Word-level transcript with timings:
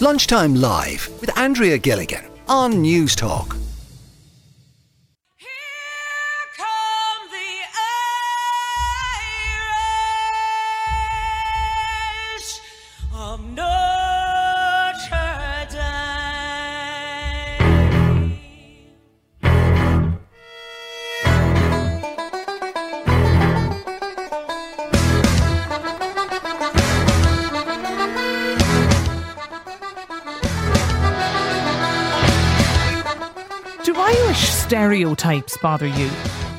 Lunchtime 0.00 0.54
Live 0.54 1.10
with 1.20 1.36
Andrea 1.36 1.76
Gilligan 1.76 2.24
on 2.46 2.74
Newstalk. 2.74 3.67
Stereotypes 34.78 35.56
bother 35.56 35.88
you? 35.88 36.08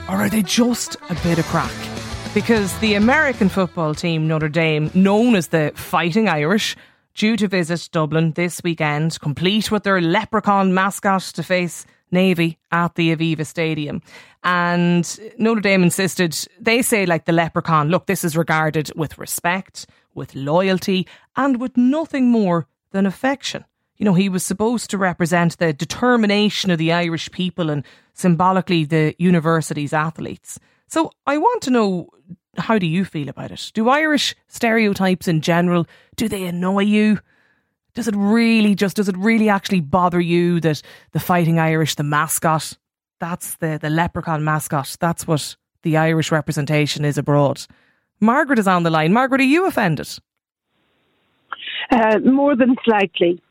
Or 0.09 0.17
are 0.17 0.27
they 0.27 0.41
just 0.41 0.97
a 1.09 1.15
bit 1.23 1.39
of 1.39 1.45
craic? 1.45 1.71
Because 2.33 2.77
the 2.79 2.95
American 2.95 3.47
football 3.47 3.95
team 3.95 4.27
Notre 4.27 4.49
Dame, 4.49 4.91
known 4.93 5.35
as 5.35 5.47
the 5.47 5.71
Fighting 5.73 6.27
Irish, 6.27 6.75
due 7.15 7.37
to 7.37 7.47
visit 7.47 7.87
Dublin 7.93 8.33
this 8.33 8.61
weekend, 8.61 9.21
complete 9.21 9.71
with 9.71 9.83
their 9.83 10.01
leprechaun 10.01 10.73
mascot 10.73 11.21
to 11.21 11.43
face 11.43 11.85
Navy 12.11 12.59
at 12.73 12.95
the 12.95 13.15
Aviva 13.15 13.45
Stadium. 13.45 14.01
And 14.43 15.17
Notre 15.37 15.61
Dame 15.61 15.83
insisted, 15.83 16.37
they 16.59 16.81
say, 16.81 17.05
like 17.05 17.23
the 17.23 17.31
leprechaun, 17.31 17.87
look, 17.87 18.07
this 18.07 18.25
is 18.25 18.35
regarded 18.35 18.91
with 18.97 19.17
respect, 19.17 19.85
with 20.13 20.35
loyalty, 20.35 21.07
and 21.37 21.61
with 21.61 21.77
nothing 21.77 22.27
more 22.27 22.67
than 22.91 23.05
affection 23.05 23.63
you 23.99 24.05
know, 24.05 24.13
he 24.13 24.29
was 24.29 24.45
supposed 24.45 24.89
to 24.89 24.97
represent 24.97 25.57
the 25.57 25.73
determination 25.73 26.71
of 26.71 26.79
the 26.79 26.93
Irish 26.93 27.29
people 27.31 27.69
and 27.69 27.85
symbolically 28.13 28.85
the 28.85 29.13
university's 29.19 29.93
athletes. 29.93 30.57
So 30.87 31.11
I 31.27 31.37
want 31.37 31.61
to 31.63 31.69
know 31.69 32.09
how 32.57 32.79
do 32.79 32.87
you 32.87 33.05
feel 33.05 33.29
about 33.29 33.51
it? 33.51 33.71
Do 33.73 33.89
Irish 33.89 34.35
stereotypes 34.47 35.27
in 35.27 35.41
general 35.41 35.85
do 36.15 36.27
they 36.27 36.45
annoy 36.45 36.83
you? 36.83 37.19
Does 37.93 38.07
it 38.07 38.15
really 38.15 38.73
just 38.73 38.95
does 38.95 39.09
it 39.09 39.17
really 39.17 39.49
actually 39.49 39.81
bother 39.81 40.21
you 40.21 40.61
that 40.61 40.81
the 41.11 41.19
fighting 41.19 41.59
Irish, 41.59 41.95
the 41.95 42.03
mascot, 42.03 42.77
that's 43.19 43.55
the 43.55 43.77
the 43.79 43.89
leprechaun 43.89 44.43
mascot, 44.43 44.95
that's 44.99 45.27
what 45.27 45.57
the 45.83 45.97
Irish 45.97 46.31
representation 46.31 47.03
is 47.03 47.17
abroad. 47.17 47.65
Margaret 48.21 48.59
is 48.59 48.67
on 48.67 48.83
the 48.83 48.89
line. 48.89 49.13
Margaret, 49.13 49.41
are 49.41 49.45
you 49.45 49.65
offended? 49.65 50.09
Uh, 51.91 52.19
more 52.19 52.55
than 52.55 52.75
slightly. 52.85 53.41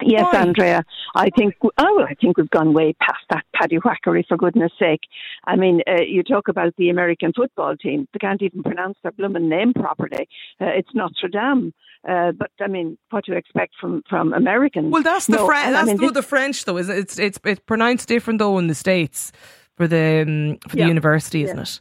Yes, 0.00 0.26
Why? 0.32 0.40
Andrea. 0.40 0.84
I 1.14 1.28
think 1.36 1.54
oh, 1.62 2.06
I 2.08 2.14
think 2.14 2.38
we've 2.38 2.50
gone 2.50 2.72
way 2.72 2.94
past 3.00 3.20
that 3.30 3.44
paddy 3.54 3.76
whackery. 3.76 4.24
For 4.26 4.36
goodness' 4.36 4.72
sake, 4.78 5.02
I 5.44 5.56
mean, 5.56 5.82
uh, 5.86 6.02
you 6.06 6.22
talk 6.22 6.48
about 6.48 6.74
the 6.76 6.88
American 6.88 7.32
football 7.34 7.76
team; 7.76 8.08
they 8.12 8.18
can't 8.18 8.42
even 8.42 8.62
pronounce 8.62 8.96
their 9.02 9.12
blooming 9.12 9.48
name 9.48 9.74
properly. 9.74 10.28
Uh, 10.60 10.66
it's 10.66 10.88
Notre 10.94 11.28
Dame. 11.28 11.72
Uh, 12.08 12.32
but 12.32 12.50
I 12.60 12.66
mean, 12.68 12.98
what 13.10 13.24
do 13.26 13.32
you 13.32 13.38
expect 13.38 13.74
from 13.80 14.02
from 14.08 14.32
Americans? 14.32 14.90
Well, 14.90 15.02
that's 15.02 15.26
the 15.26 15.36
no, 15.36 15.46
French. 15.46 15.72
That's 15.72 15.88
I 15.88 15.94
mean, 15.94 15.98
the, 15.98 16.10
the 16.12 16.22
French, 16.22 16.64
though. 16.64 16.78
Is 16.78 16.88
it? 16.88 16.98
it's 16.98 17.18
it's 17.18 17.38
it's 17.44 17.60
pronounced 17.60 18.08
different 18.08 18.38
though 18.38 18.58
in 18.58 18.66
the 18.66 18.74
states 18.74 19.30
for 19.76 19.86
the 19.86 20.22
um, 20.26 20.58
for 20.68 20.76
the 20.76 20.82
Yeah. 20.82 20.88
university, 20.88 21.44
isn't 21.44 21.56
Yeah. 21.56 21.62
it? 21.62 21.80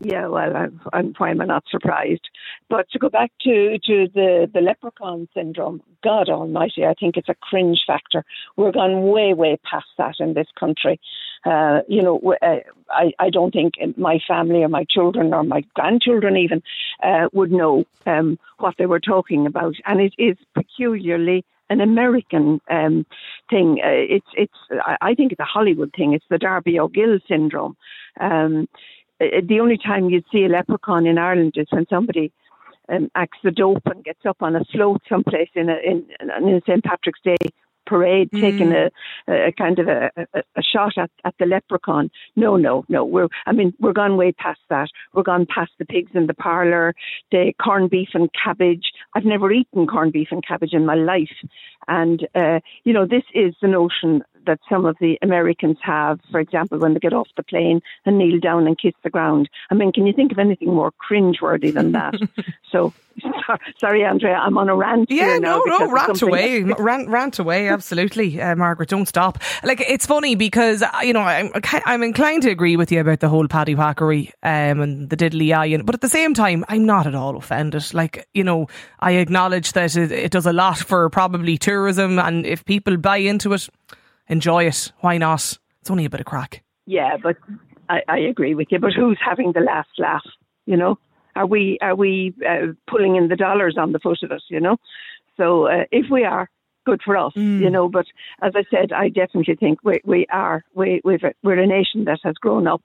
Yeah, 0.00 0.28
well, 0.28 0.56
I'm, 0.56 0.80
I'm 0.92 1.14
why 1.18 1.30
am 1.30 1.40
I 1.40 1.44
not 1.44 1.64
surprised? 1.68 2.28
But 2.70 2.88
to 2.90 3.00
go 3.00 3.08
back 3.08 3.32
to, 3.42 3.78
to 3.84 4.06
the, 4.14 4.48
the 4.52 4.60
leprechaun 4.60 5.28
syndrome, 5.34 5.82
God 6.04 6.28
Almighty, 6.28 6.86
I 6.86 6.94
think 6.94 7.16
it's 7.16 7.28
a 7.28 7.34
cringe 7.34 7.82
factor. 7.84 8.24
We're 8.56 8.70
gone 8.70 9.02
way, 9.10 9.34
way 9.34 9.58
past 9.68 9.86
that 9.98 10.14
in 10.20 10.34
this 10.34 10.46
country. 10.58 11.00
Uh, 11.44 11.80
you 11.88 12.00
know, 12.00 12.20
uh, 12.40 12.58
I, 12.90 13.10
I 13.18 13.30
don't 13.30 13.50
think 13.50 13.74
my 13.96 14.20
family 14.28 14.62
or 14.62 14.68
my 14.68 14.84
children 14.88 15.34
or 15.34 15.42
my 15.42 15.64
grandchildren 15.74 16.36
even 16.36 16.62
uh, 17.02 17.28
would 17.32 17.50
know 17.50 17.84
um, 18.06 18.38
what 18.58 18.76
they 18.78 18.86
were 18.86 19.00
talking 19.00 19.46
about, 19.46 19.74
and 19.84 20.00
it 20.00 20.14
is 20.16 20.36
peculiarly 20.54 21.44
an 21.70 21.80
American 21.80 22.60
um, 22.70 23.04
thing. 23.50 23.80
Uh, 23.84 23.88
it's 23.90 24.26
it's 24.34 24.54
I 25.00 25.14
think 25.14 25.32
it's 25.32 25.40
a 25.40 25.44
Hollywood 25.44 25.92
thing. 25.94 26.14
It's 26.14 26.24
the 26.30 26.38
Darby 26.38 26.78
O'Gill 26.80 27.18
syndrome. 27.28 27.76
Um, 28.20 28.68
the 29.18 29.60
only 29.60 29.78
time 29.78 30.10
you'd 30.10 30.24
see 30.32 30.44
a 30.44 30.48
leprechaun 30.48 31.06
in 31.06 31.18
Ireland 31.18 31.54
is 31.56 31.66
when 31.70 31.86
somebody 31.88 32.32
um, 32.88 33.10
acts 33.14 33.38
the 33.42 33.50
dope 33.50 33.82
and 33.86 34.04
gets 34.04 34.24
up 34.26 34.38
on 34.40 34.56
a 34.56 34.64
float 34.72 35.02
someplace 35.08 35.50
in 35.54 35.68
a 35.68 35.76
in, 35.84 36.06
in 36.20 36.54
a 36.54 36.60
St 36.66 36.84
Patrick's 36.84 37.20
Day 37.22 37.36
parade, 37.88 38.28
taking 38.32 38.72
a, 38.72 38.90
a 39.28 39.52
kind 39.52 39.78
of 39.78 39.88
a, 39.88 40.10
a, 40.34 40.42
a 40.56 40.62
shot 40.62 40.92
at, 40.98 41.10
at 41.24 41.34
the 41.38 41.46
leprechaun. 41.46 42.10
No, 42.36 42.56
no, 42.56 42.84
no. 42.88 43.04
We're 43.04 43.28
I 43.46 43.52
mean 43.52 43.72
we're 43.80 43.92
gone 43.92 44.16
way 44.16 44.32
past 44.32 44.60
that. 44.68 44.88
We're 45.14 45.22
gone 45.22 45.46
past 45.52 45.72
the 45.78 45.86
pigs 45.86 46.12
in 46.14 46.26
the 46.26 46.34
parlour, 46.34 46.94
the 47.32 47.52
corned 47.62 47.90
beef 47.90 48.10
and 48.14 48.28
cabbage. 48.32 48.92
I've 49.14 49.24
never 49.24 49.50
eaten 49.50 49.86
corned 49.86 50.12
beef 50.12 50.28
and 50.30 50.46
cabbage 50.46 50.74
in 50.74 50.86
my 50.86 50.94
life, 50.94 51.34
and 51.88 52.26
uh, 52.34 52.60
you 52.84 52.92
know 52.92 53.06
this 53.06 53.24
is 53.34 53.54
the 53.60 53.68
notion 53.68 54.22
that 54.48 54.58
some 54.68 54.86
of 54.86 54.96
the 54.98 55.18
Americans 55.22 55.76
have, 55.82 56.18
for 56.30 56.40
example, 56.40 56.78
when 56.78 56.94
they 56.94 57.00
get 57.00 57.12
off 57.12 57.28
the 57.36 57.42
plane 57.42 57.80
and 58.06 58.18
kneel 58.18 58.40
down 58.40 58.66
and 58.66 58.78
kiss 58.78 58.94
the 59.04 59.10
ground. 59.10 59.48
I 59.70 59.74
mean, 59.74 59.92
can 59.92 60.06
you 60.06 60.12
think 60.12 60.32
of 60.32 60.38
anything 60.38 60.74
more 60.74 60.90
cringeworthy 60.90 61.72
than 61.72 61.92
that? 61.92 62.14
so, 62.72 62.94
sorry, 63.80 64.04
Andrea, 64.04 64.34
I'm 64.34 64.58
on 64.58 64.68
a 64.68 64.76
rant 64.76 65.10
Yeah, 65.10 65.38
no, 65.38 65.62
no, 65.66 65.90
rant 65.90 66.22
away, 66.22 66.62
rant, 66.62 67.08
rant 67.08 67.38
away. 67.38 67.68
Absolutely, 67.68 68.40
uh, 68.40 68.56
Margaret, 68.56 68.88
don't 68.88 69.06
stop. 69.06 69.38
Like 69.62 69.80
it's 69.80 70.06
funny 70.06 70.34
because 70.34 70.82
uh, 70.82 70.90
you 71.02 71.12
know 71.12 71.20
I'm 71.20 71.50
I'm 71.64 72.02
inclined 72.02 72.42
to 72.42 72.50
agree 72.50 72.76
with 72.76 72.92
you 72.92 73.00
about 73.00 73.20
the 73.20 73.28
whole 73.28 73.48
paddy 73.48 73.74
whackery 73.74 74.32
um, 74.42 74.80
and 74.80 75.10
the 75.10 75.16
diddly 75.16 75.52
eye, 75.54 75.82
but 75.82 75.94
at 75.94 76.00
the 76.00 76.08
same 76.08 76.34
time, 76.34 76.64
I'm 76.68 76.86
not 76.86 77.06
at 77.06 77.14
all 77.14 77.36
offended. 77.36 77.92
Like 77.92 78.28
you 78.34 78.44
know, 78.44 78.68
I 79.00 79.12
acknowledge 79.12 79.72
that 79.72 79.96
it, 79.96 80.12
it 80.12 80.30
does 80.30 80.46
a 80.46 80.52
lot 80.52 80.78
for 80.78 81.08
probably 81.10 81.58
tourism, 81.78 82.18
and 82.18 82.44
if 82.44 82.64
people 82.64 82.96
buy 82.96 83.18
into 83.18 83.52
it, 83.52 83.68
enjoy 84.28 84.66
it. 84.66 84.92
Why 85.00 85.18
not? 85.18 85.58
It's 85.80 85.90
only 85.90 86.04
a 86.04 86.10
bit 86.10 86.20
of 86.20 86.26
craic. 86.26 86.62
Yeah, 86.86 87.16
but 87.22 87.36
I, 87.88 88.02
I 88.08 88.18
agree 88.18 88.54
with 88.54 88.68
you. 88.70 88.80
But 88.80 88.92
who's 88.94 89.18
having 89.24 89.52
the 89.52 89.60
last 89.60 89.90
laugh? 89.98 90.26
You 90.66 90.76
know, 90.76 90.98
are 91.36 91.46
we 91.46 91.78
are 91.80 91.94
we 91.94 92.34
uh, 92.48 92.72
pulling 92.90 93.16
in 93.16 93.28
the 93.28 93.36
dollars 93.36 93.76
on 93.78 93.92
the 93.92 94.00
foot 94.00 94.22
of 94.22 94.32
it? 94.32 94.42
You 94.48 94.60
know, 94.60 94.76
so 95.36 95.66
uh, 95.66 95.84
if 95.92 96.06
we 96.10 96.24
are, 96.24 96.50
good 96.88 97.02
for 97.04 97.16
us. 97.16 97.32
You 97.36 97.70
know, 97.70 97.88
but 97.88 98.06
as 98.40 98.52
I 98.54 98.64
said, 98.70 98.92
I 98.92 99.08
definitely 99.08 99.56
think 99.56 99.80
we 99.84 100.00
we 100.04 100.26
are 100.32 100.64
we 100.74 101.00
we've 101.04 101.20
we're 101.42 101.58
a 101.58 101.66
nation 101.66 102.04
that 102.04 102.20
has 102.24 102.34
grown 102.44 102.66
up. 102.66 102.82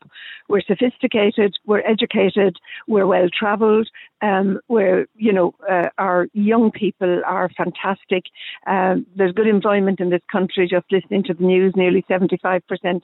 We're 0.50 0.68
sophisticated. 0.74 1.56
We're 1.66 1.88
educated. 1.96 2.58
We're 2.88 3.08
well 3.08 3.30
travelled. 3.40 3.88
Um, 4.22 4.60
we're 4.68 5.08
you 5.16 5.34
know 5.38 5.54
uh, 5.70 5.90
our 5.98 6.28
young 6.34 6.72
people 6.72 7.22
are 7.26 7.50
fantastic. 7.58 8.24
Um, 8.68 9.06
there's 9.16 9.34
good 9.40 9.48
employment 9.48 10.00
in 10.00 10.10
this 10.10 10.26
country. 10.30 10.68
Just 10.68 10.92
listening 10.92 11.24
to 11.26 11.34
the 11.34 11.46
news, 11.46 11.74
nearly 11.76 12.04
seventy 12.08 12.38
five 12.46 12.62
percent 12.68 13.04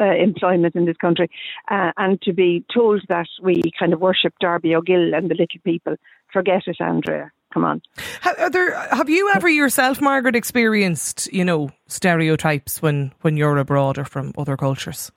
uh, 0.00 0.14
employment 0.28 0.74
in 0.74 0.86
this 0.86 0.96
country, 0.96 1.30
uh, 1.70 1.92
and 1.96 2.20
to 2.22 2.32
be 2.32 2.64
told 2.74 3.02
that 3.08 3.28
we 3.40 3.62
kind 3.78 3.92
of 3.92 4.00
worship 4.00 4.34
Darby 4.40 4.74
O'Gill 4.74 5.14
and 5.14 5.30
the 5.30 5.34
little 5.34 5.60
people, 5.64 5.96
forget 6.32 6.62
it, 6.66 6.78
Andrea. 6.80 7.30
Come 7.52 7.64
on. 7.64 7.82
Ha- 8.22 8.34
Are 8.38 8.50
there, 8.50 8.74
have 8.88 9.10
you 9.10 9.30
ever 9.34 9.48
yourself, 9.48 10.00
Margaret, 10.00 10.34
experienced 10.36 11.32
you 11.32 11.44
know 11.44 11.70
stereotypes 11.86 12.80
when 12.80 13.12
when 13.20 13.36
you're 13.36 13.58
abroad 13.58 13.98
or 13.98 14.04
from 14.04 14.32
other 14.38 14.56
cultures? 14.56 15.12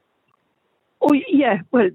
Oh 1.01 1.13
yeah, 1.29 1.59
well, 1.72 1.90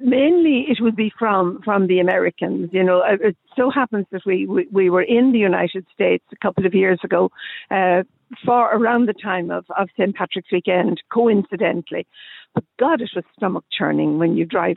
mainly 0.00 0.66
it 0.68 0.78
would 0.80 0.96
be 0.96 1.12
from 1.18 1.60
from 1.64 1.86
the 1.86 1.98
Americans. 2.00 2.70
You 2.72 2.84
know, 2.84 3.02
it 3.04 3.36
so 3.56 3.70
happens 3.70 4.06
that 4.12 4.22
we 4.24 4.46
we, 4.46 4.68
we 4.70 4.90
were 4.90 5.02
in 5.02 5.32
the 5.32 5.38
United 5.38 5.84
States 5.92 6.24
a 6.32 6.36
couple 6.36 6.64
of 6.64 6.74
years 6.74 7.00
ago. 7.04 7.30
Uh, 7.70 8.04
for 8.44 8.70
around 8.74 9.06
the 9.08 9.14
time 9.14 9.50
of, 9.50 9.64
of 9.76 9.88
St. 9.98 10.14
Patrick's 10.14 10.52
weekend, 10.52 11.00
coincidentally. 11.12 12.06
But 12.54 12.64
God, 12.78 13.00
it 13.00 13.10
was 13.14 13.24
stomach 13.36 13.64
churning 13.76 14.18
when 14.18 14.36
you 14.36 14.44
drive, 14.44 14.76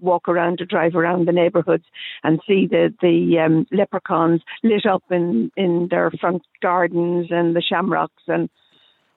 walk 0.00 0.28
around 0.28 0.60
or 0.60 0.64
drive 0.64 0.94
around 0.94 1.26
the 1.28 1.32
neighbourhoods 1.32 1.84
and 2.24 2.40
see 2.46 2.66
the 2.66 2.92
the 3.00 3.38
um, 3.38 3.66
leprechauns 3.70 4.40
lit 4.64 4.86
up 4.86 5.04
in 5.10 5.50
in 5.56 5.88
their 5.90 6.10
front 6.20 6.42
gardens 6.62 7.28
and 7.30 7.54
the 7.54 7.62
shamrocks. 7.62 8.22
And 8.26 8.48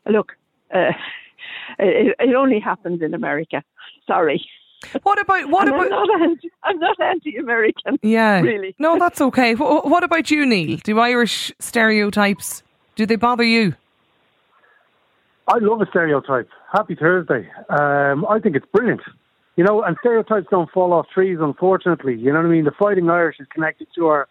look, 0.08 0.34
uh, 0.74 0.92
it, 1.80 2.16
it 2.20 2.36
only 2.36 2.60
happens 2.60 3.02
in 3.02 3.14
America. 3.14 3.64
Sorry. 4.06 4.46
What 5.04 5.20
about 5.22 5.50
what 5.50 5.68
And 5.70 5.76
I'm 5.80 5.88
about? 5.88 6.08
not 6.08 6.22
anti, 6.22 6.50
I'm 6.64 6.80
not 6.80 7.00
anti-American. 7.00 7.98
Yeah, 8.04 8.42
really. 8.42 8.76
No, 8.80 9.00
that's 9.00 9.22
okay. 9.22 9.54
Wh- 9.54 9.86
What 9.86 10.04
about 10.04 10.30
you, 10.30 10.46
Neil? 10.46 10.78
Do 10.84 11.00
Irish 11.00 11.54
stereotypes 11.60 12.64
do 12.96 13.06
they 13.06 13.16
bother 13.16 13.44
you? 13.44 13.76
I 15.48 15.58
love 15.60 15.82
a 15.82 15.86
stereotype. 15.90 16.50
Happy 16.72 16.96
Thursday. 16.96 17.50
Um, 17.70 18.26
I 18.30 18.40
think 18.40 18.56
it's 18.56 18.66
brilliant. 18.72 19.02
You 19.56 19.64
know, 19.64 19.84
and 19.84 19.98
stereotypes 20.00 20.48
don't 20.50 20.72
fall 20.72 20.94
off 20.94 21.08
trees, 21.14 21.38
unfortunately. 21.42 22.16
You 22.16 22.32
know 22.32 22.40
what 22.40 22.48
I 22.48 22.50
mean? 22.50 22.66
The 22.66 22.72
Fighting 22.72 23.10
Irish 23.10 23.38
is 23.40 23.48
connected 23.54 23.88
to 23.96 24.08
our 24.08 24.28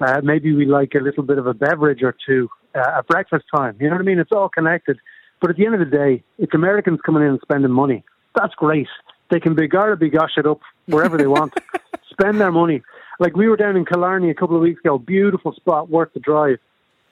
Uh, 0.00 0.20
maybe 0.24 0.54
we 0.54 0.64
like 0.64 0.94
a 0.94 0.98
little 1.02 1.22
bit 1.22 1.36
of 1.36 1.46
a 1.46 1.52
beverage 1.52 2.02
or 2.02 2.16
two 2.26 2.48
uh, 2.74 2.98
at 2.98 3.06
breakfast 3.06 3.44
time. 3.54 3.76
You 3.78 3.88
know 3.88 3.96
what 3.96 4.00
I 4.00 4.04
mean? 4.04 4.18
It's 4.18 4.32
all 4.32 4.48
connected. 4.48 4.98
But 5.40 5.50
at 5.50 5.56
the 5.56 5.66
end 5.66 5.74
of 5.74 5.80
the 5.80 5.96
day, 5.96 6.22
it's 6.38 6.54
Americans 6.54 7.00
coming 7.04 7.22
in 7.22 7.30
and 7.30 7.40
spending 7.42 7.70
money. 7.70 8.02
That's 8.34 8.54
great. 8.54 8.88
They 9.30 9.40
can 9.40 9.54
be 9.54 9.68
Gara 9.68 9.96
be 9.96 10.08
gosh 10.08 10.32
it 10.36 10.46
up 10.46 10.60
wherever 10.86 11.16
they 11.18 11.26
want. 11.26 11.52
Spend 12.10 12.40
their 12.40 12.52
money. 12.52 12.82
Like 13.18 13.36
we 13.36 13.48
were 13.48 13.56
down 13.56 13.76
in 13.76 13.84
Killarney 13.84 14.30
a 14.30 14.34
couple 14.34 14.56
of 14.56 14.62
weeks 14.62 14.80
ago, 14.80 14.98
beautiful 14.98 15.52
spot, 15.52 15.90
worth 15.90 16.12
the 16.14 16.20
drive. 16.20 16.58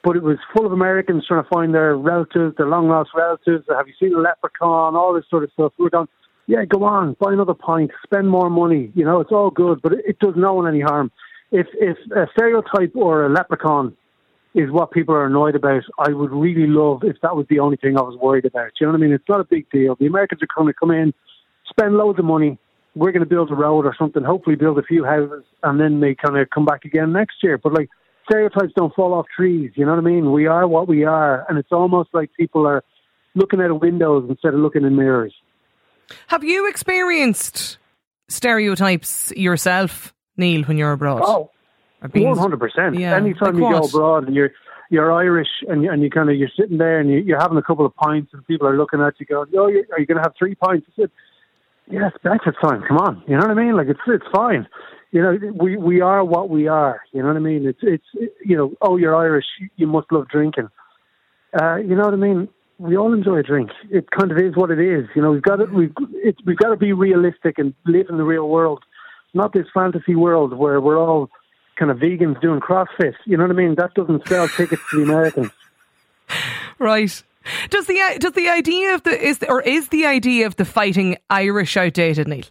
But 0.03 0.15
it 0.15 0.23
was 0.23 0.37
full 0.55 0.65
of 0.65 0.71
Americans 0.71 1.25
trying 1.27 1.43
to 1.43 1.49
find 1.49 1.73
their 1.73 1.95
relatives, 1.97 2.55
their 2.57 2.67
long 2.67 2.87
lost 2.87 3.09
relatives. 3.13 3.65
Have 3.69 3.87
you 3.87 3.93
seen 3.99 4.15
a 4.15 4.19
leprechaun? 4.19 4.95
All 4.95 5.13
this 5.13 5.25
sort 5.29 5.43
of 5.43 5.51
stuff. 5.51 5.73
We 5.77 5.83
were 5.83 5.89
going, 5.89 6.07
yeah, 6.49 6.65
go 6.65 6.83
on, 6.83 7.15
buy 7.19 7.31
another 7.31 7.53
pint, 7.53 7.91
spend 8.03 8.27
more 8.27 8.49
money. 8.49 8.91
You 8.95 9.05
know, 9.05 9.19
it's 9.19 9.31
all 9.31 9.51
good, 9.51 9.81
but 9.83 9.93
it, 9.93 10.17
does 10.19 10.33
no 10.35 10.55
one 10.55 10.67
any 10.67 10.81
harm. 10.81 11.11
If 11.51 11.67
if 11.73 11.97
a 12.11 12.27
stereotype 12.33 12.95
or 12.95 13.25
a 13.25 13.29
leprechaun 13.29 13.95
is 14.55 14.71
what 14.71 14.89
people 14.89 15.13
are 15.13 15.27
annoyed 15.27 15.53
about, 15.55 15.83
I 15.99 16.09
would 16.09 16.31
really 16.31 16.65
love 16.65 17.03
if 17.03 17.17
that 17.21 17.35
was 17.35 17.45
the 17.49 17.59
only 17.59 17.77
thing 17.77 17.97
I 17.97 18.01
was 18.01 18.17
worried 18.19 18.45
about. 18.45 18.71
You 18.79 18.87
know 18.87 18.93
what 18.93 18.99
I 18.99 19.01
mean? 19.01 19.13
It's 19.13 19.29
not 19.29 19.41
a 19.41 19.43
big 19.43 19.69
deal. 19.69 19.95
The 19.99 20.07
Americans 20.07 20.41
are 20.41 20.47
going 20.55 20.67
to 20.67 20.73
come 20.73 20.89
in, 20.89 21.13
spend 21.69 21.97
loads 21.97 22.17
of 22.17 22.25
money. 22.25 22.57
We're 22.95 23.11
going 23.11 23.23
to 23.23 23.29
build 23.29 23.51
a 23.51 23.55
road 23.55 23.85
or 23.85 23.95
something, 23.97 24.23
hopefully 24.23 24.55
build 24.55 24.79
a 24.79 24.83
few 24.83 25.05
houses, 25.05 25.43
and 25.61 25.79
then 25.79 25.99
they 25.99 26.15
kind 26.15 26.35
of 26.35 26.49
come 26.49 26.65
back 26.65 26.83
again 26.83 27.13
next 27.13 27.43
year. 27.43 27.59
But 27.59 27.73
like 27.73 27.89
stereotypes 28.29 28.73
don't 28.75 28.93
fall 28.93 29.13
off 29.13 29.25
trees. 29.35 29.71
You 29.75 29.85
know 29.85 29.91
what 29.91 29.99
I 29.99 30.01
mean? 30.03 30.31
We 30.31 30.45
are 30.47 30.67
what 30.67 30.87
we 30.87 31.03
are, 31.05 31.45
and 31.49 31.57
it's 31.57 31.71
almost 31.71 32.09
like 32.13 32.29
people 32.37 32.67
are 32.67 32.83
looking 33.35 33.61
out 33.61 33.71
of 33.71 33.81
windows 33.81 34.25
instead 34.29 34.53
of 34.53 34.59
looking 34.59 34.83
in 34.83 34.95
mirrors. 34.95 35.33
Have 36.27 36.43
you 36.43 36.67
experienced 36.67 37.77
stereotypes 38.27 39.31
yourself, 39.35 40.13
Neil, 40.37 40.63
when 40.63 40.77
you're 40.77 40.91
abroad? 40.91 41.21
Oh, 41.23 41.51
one 42.01 42.37
hundred 42.37 42.59
percent. 42.59 42.95
Anytime 43.17 43.55
you 43.55 43.61
go 43.61 43.69
abroad 43.89 44.27
and 44.27 44.35
you're 44.35 44.51
you're 44.89 45.11
Irish 45.11 45.49
and 45.67 45.83
you, 45.83 45.91
and 45.91 46.01
you 46.01 46.09
kind 46.09 46.29
of 46.29 46.35
you're 46.35 46.49
sitting 46.59 46.77
there 46.77 46.99
and 46.99 47.09
you, 47.11 47.19
you're 47.19 47.39
having 47.39 47.57
a 47.57 47.61
couple 47.61 47.85
of 47.85 47.95
pints 47.95 48.31
and 48.33 48.45
people 48.47 48.67
are 48.67 48.75
looking 48.77 49.01
at 49.01 49.13
you 49.19 49.25
going, 49.25 49.49
"Oh, 49.55 49.67
you- 49.67 49.85
are 49.91 49.99
you 49.99 50.05
going 50.07 50.17
to 50.17 50.23
have 50.23 50.33
three 50.39 50.55
pints?" 50.55 50.87
I 50.97 51.01
said, 51.03 51.11
"Yes, 51.91 52.11
breakfast 52.23 52.57
time. 52.61 52.83
Come 52.87 52.97
on." 52.97 53.23
You 53.27 53.33
know 53.35 53.41
what 53.41 53.51
I 53.51 53.53
mean? 53.53 53.75
Like 53.75 53.87
it's 53.87 53.99
it's 54.07 54.25
fine. 54.33 54.67
You 55.11 55.21
know, 55.23 55.37
we 55.53 55.75
we 55.77 56.01
are 56.01 56.23
what 56.23 56.49
we 56.49 56.67
are. 56.67 57.01
You 57.11 57.21
know 57.21 57.29
what 57.29 57.37
I 57.37 57.39
mean? 57.39 57.67
It's 57.67 57.79
it's 57.81 58.31
you 58.45 58.55
know, 58.55 58.73
oh, 58.81 58.97
you're 58.97 59.15
Irish. 59.15 59.45
You 59.75 59.87
must 59.87 60.11
love 60.11 60.27
drinking. 60.27 60.69
Uh, 61.59 61.77
you 61.77 61.95
know 61.95 62.03
what 62.03 62.13
I 62.13 62.17
mean? 62.17 62.47
We 62.77 62.95
all 62.95 63.13
enjoy 63.13 63.37
a 63.39 63.43
drink. 63.43 63.71
It 63.89 64.11
kind 64.11 64.31
of 64.31 64.37
is 64.37 64.55
what 64.55 64.69
it 64.69 64.79
is. 64.79 65.07
You 65.15 65.21
know, 65.21 65.31
we've 65.31 65.41
got 65.41 65.57
to 65.57 65.65
we've 65.65 65.93
it's, 66.13 66.39
we've 66.45 66.57
got 66.57 66.69
to 66.69 66.77
be 66.77 66.93
realistic 66.93 67.57
and 67.57 67.73
live 67.85 68.07
in 68.09 68.17
the 68.17 68.23
real 68.23 68.47
world, 68.47 68.83
not 69.33 69.51
this 69.53 69.65
fantasy 69.73 70.15
world 70.15 70.53
where 70.53 70.79
we're 70.79 70.99
all 70.99 71.29
kind 71.77 71.89
of 71.89 71.97
vegans 71.97 72.39
doing 72.39 72.59
CrossFit. 72.59 73.15
You 73.25 73.37
know 73.37 73.43
what 73.43 73.51
I 73.51 73.55
mean? 73.55 73.75
That 73.75 73.95
doesn't 73.95 74.27
sell 74.27 74.47
tickets 74.47 74.81
to 74.91 74.97
the 74.97 75.03
Americans. 75.03 75.51
Right. 76.77 77.23
Does 77.69 77.87
the 77.87 78.17
does 78.19 78.33
the 78.33 78.47
idea 78.47 78.93
of 78.93 79.03
the 79.03 79.11
is 79.11 79.39
or 79.49 79.61
is 79.61 79.89
the 79.89 80.05
idea 80.05 80.47
of 80.47 80.55
the 80.55 80.63
fighting 80.63 81.17
Irish 81.29 81.75
outdated, 81.75 82.27
Neil? 82.27 82.45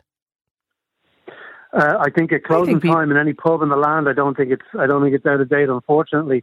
Uh, 1.72 1.98
I 2.00 2.10
think 2.10 2.32
at 2.32 2.44
closing 2.44 2.80
pe- 2.80 2.88
time 2.88 3.10
in 3.10 3.16
any 3.16 3.32
pub 3.34 3.62
in 3.62 3.68
the 3.68 3.76
land, 3.76 4.08
I 4.08 4.12
don't 4.14 4.36
think 4.36 4.50
it's 4.50 4.62
I 4.78 4.86
don't 4.86 5.02
think 5.02 5.14
it's 5.14 5.26
out 5.26 5.40
of 5.40 5.48
date. 5.48 5.68
Unfortunately, 5.68 6.42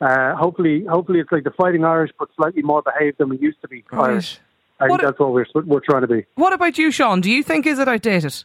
uh, 0.00 0.34
hopefully, 0.36 0.84
hopefully 0.84 1.20
it's 1.20 1.32
like 1.32 1.44
the 1.44 1.50
Fighting 1.50 1.84
Irish, 1.84 2.10
but 2.18 2.28
slightly 2.36 2.62
more 2.62 2.82
behaved 2.82 3.18
than 3.18 3.30
we 3.30 3.38
used 3.38 3.60
to 3.62 3.68
be. 3.68 3.84
Irish. 3.92 4.38
I 4.78 4.88
What 4.88 5.00
think 5.00 5.02
a- 5.02 5.06
that's 5.06 5.18
what 5.18 5.32
we're 5.32 5.46
we're 5.64 5.80
trying 5.80 6.02
to 6.02 6.06
be. 6.08 6.26
What 6.34 6.52
about 6.52 6.76
you, 6.76 6.90
Sean? 6.90 7.20
Do 7.22 7.30
you 7.30 7.42
think 7.42 7.66
is 7.66 7.78
it 7.78 7.88
outdated? 7.88 8.44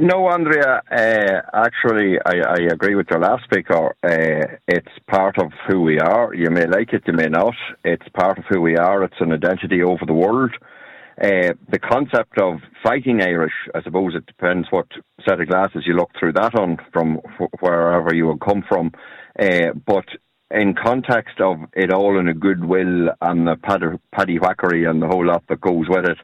No, 0.00 0.28
Andrea. 0.28 0.80
Uh, 0.90 1.40
actually, 1.66 2.18
I, 2.24 2.38
I 2.48 2.56
agree 2.70 2.94
with 2.94 3.08
your 3.10 3.18
last 3.20 3.42
speaker. 3.44 3.96
Uh, 4.04 4.56
it's 4.68 4.92
part 5.08 5.38
of 5.38 5.50
who 5.66 5.80
we 5.80 5.98
are. 5.98 6.32
You 6.34 6.50
may 6.50 6.66
like 6.66 6.92
it, 6.92 7.02
you 7.06 7.14
may 7.14 7.26
not. 7.26 7.54
It's 7.84 8.06
part 8.14 8.38
of 8.38 8.44
who 8.48 8.60
we 8.60 8.76
are. 8.76 9.02
It's 9.02 9.20
an 9.20 9.32
identity 9.32 9.82
over 9.82 10.06
the 10.06 10.12
world. 10.12 10.52
Uh, 11.20 11.52
the 11.70 11.80
concept 11.80 12.40
of 12.40 12.60
fighting 12.82 13.20
Irish, 13.20 13.54
I 13.74 13.82
suppose 13.82 14.14
it 14.14 14.26
depends 14.26 14.68
what 14.70 14.86
set 15.28 15.40
of 15.40 15.48
glasses 15.48 15.82
you 15.84 15.94
look 15.94 16.10
through 16.18 16.34
that 16.34 16.54
on 16.54 16.78
from 16.92 17.16
wh- 17.38 17.62
wherever 17.62 18.14
you 18.14 18.28
would 18.28 18.40
come 18.40 18.62
from. 18.68 18.92
Uh, 19.38 19.72
but 19.84 20.04
in 20.50 20.74
context 20.74 21.40
of 21.40 21.58
it 21.72 21.92
all 21.92 22.18
in 22.18 22.28
a 22.28 22.34
goodwill 22.34 23.10
and 23.20 23.46
the 23.48 23.56
paddy, 23.56 23.86
paddy 24.14 24.38
whackery 24.38 24.84
and 24.88 25.02
the 25.02 25.08
whole 25.08 25.26
lot 25.26 25.42
that 25.48 25.60
goes 25.60 25.86
with 25.88 26.04
it, 26.04 26.18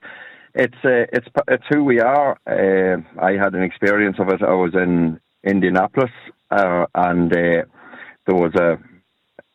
it's 0.55 0.85
uh, 0.85 1.07
it's 1.13 1.27
it's 1.49 1.65
who 1.69 1.83
we 1.83 2.01
are. 2.01 2.39
Uh, 2.47 3.03
I 3.21 3.33
had 3.33 3.55
an 3.55 3.63
experience 3.63 4.17
of 4.21 4.29
it. 4.29 4.43
I 4.43 4.53
was 4.53 4.75
in 4.75 5.19
Indianapolis, 5.43 6.13
uh, 6.51 6.87
and 6.95 7.33
uh, 7.33 7.65
there 8.27 8.37
was 8.37 8.55
a, 8.55 8.79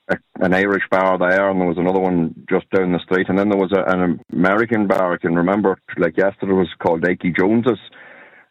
a 0.10 0.18
an 0.42 0.54
Irish 0.54 0.84
bar 0.90 1.18
there, 1.18 1.50
and 1.50 1.60
there 1.60 1.68
was 1.68 1.78
another 1.78 2.00
one 2.00 2.34
just 2.50 2.70
down 2.72 2.92
the 2.92 3.00
street, 3.00 3.28
and 3.30 3.38
then 3.38 3.50
there 3.50 3.60
was 3.60 3.72
a, 3.74 3.84
an 3.92 4.20
American 4.32 4.88
bar. 4.88 5.14
I 5.14 5.18
can 5.18 5.36
remember, 5.36 5.78
like 5.98 6.18
yesterday, 6.18 6.54
was 6.54 6.70
called 6.80 7.04
Akey 7.04 7.36
Jones's, 7.38 7.80